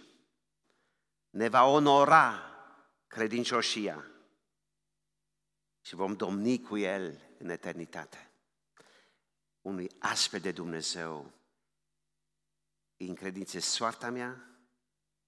ne 1.30 1.48
va 1.48 1.64
onora 1.64 2.50
credincioșia 3.06 4.04
și 5.80 5.94
vom 5.94 6.14
domni 6.14 6.60
cu 6.60 6.76
El 6.76 7.20
în 7.38 7.48
eternitate. 7.48 8.30
Unui 9.60 9.90
astfel 9.98 10.40
de 10.40 10.52
Dumnezeu 10.52 11.32
îi 13.00 13.08
încredințe 13.08 13.58
soarta 13.58 14.10
mea, 14.10 14.44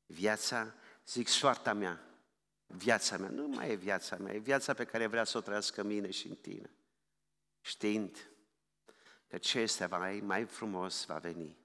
viața, 0.07 0.75
zic 1.07 1.29
soarta 1.29 1.73
mea, 1.73 2.01
viața 2.67 3.17
mea, 3.17 3.29
nu 3.29 3.47
mai 3.47 3.71
e 3.71 3.75
viața 3.75 4.17
mea, 4.17 4.35
e 4.35 4.39
viața 4.39 4.75
pe 4.75 4.85
care 4.85 5.07
vrea 5.07 5.25
să 5.25 5.39
o 5.39 5.41
trăiască 5.41 5.83
mine 5.83 6.11
și 6.11 6.27
în 6.27 6.35
tine, 6.35 6.71
știind 7.61 8.31
că 9.27 9.39
ce 9.39 9.59
este 9.59 9.87
mai, 9.87 10.21
mai 10.21 10.45
frumos 10.45 11.05
va 11.05 11.19
veni. 11.19 11.57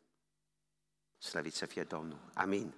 Slăvit 1.18 1.54
să 1.54 1.66
fie 1.66 1.84
Domnul. 1.84 2.30
Amin. 2.34 2.74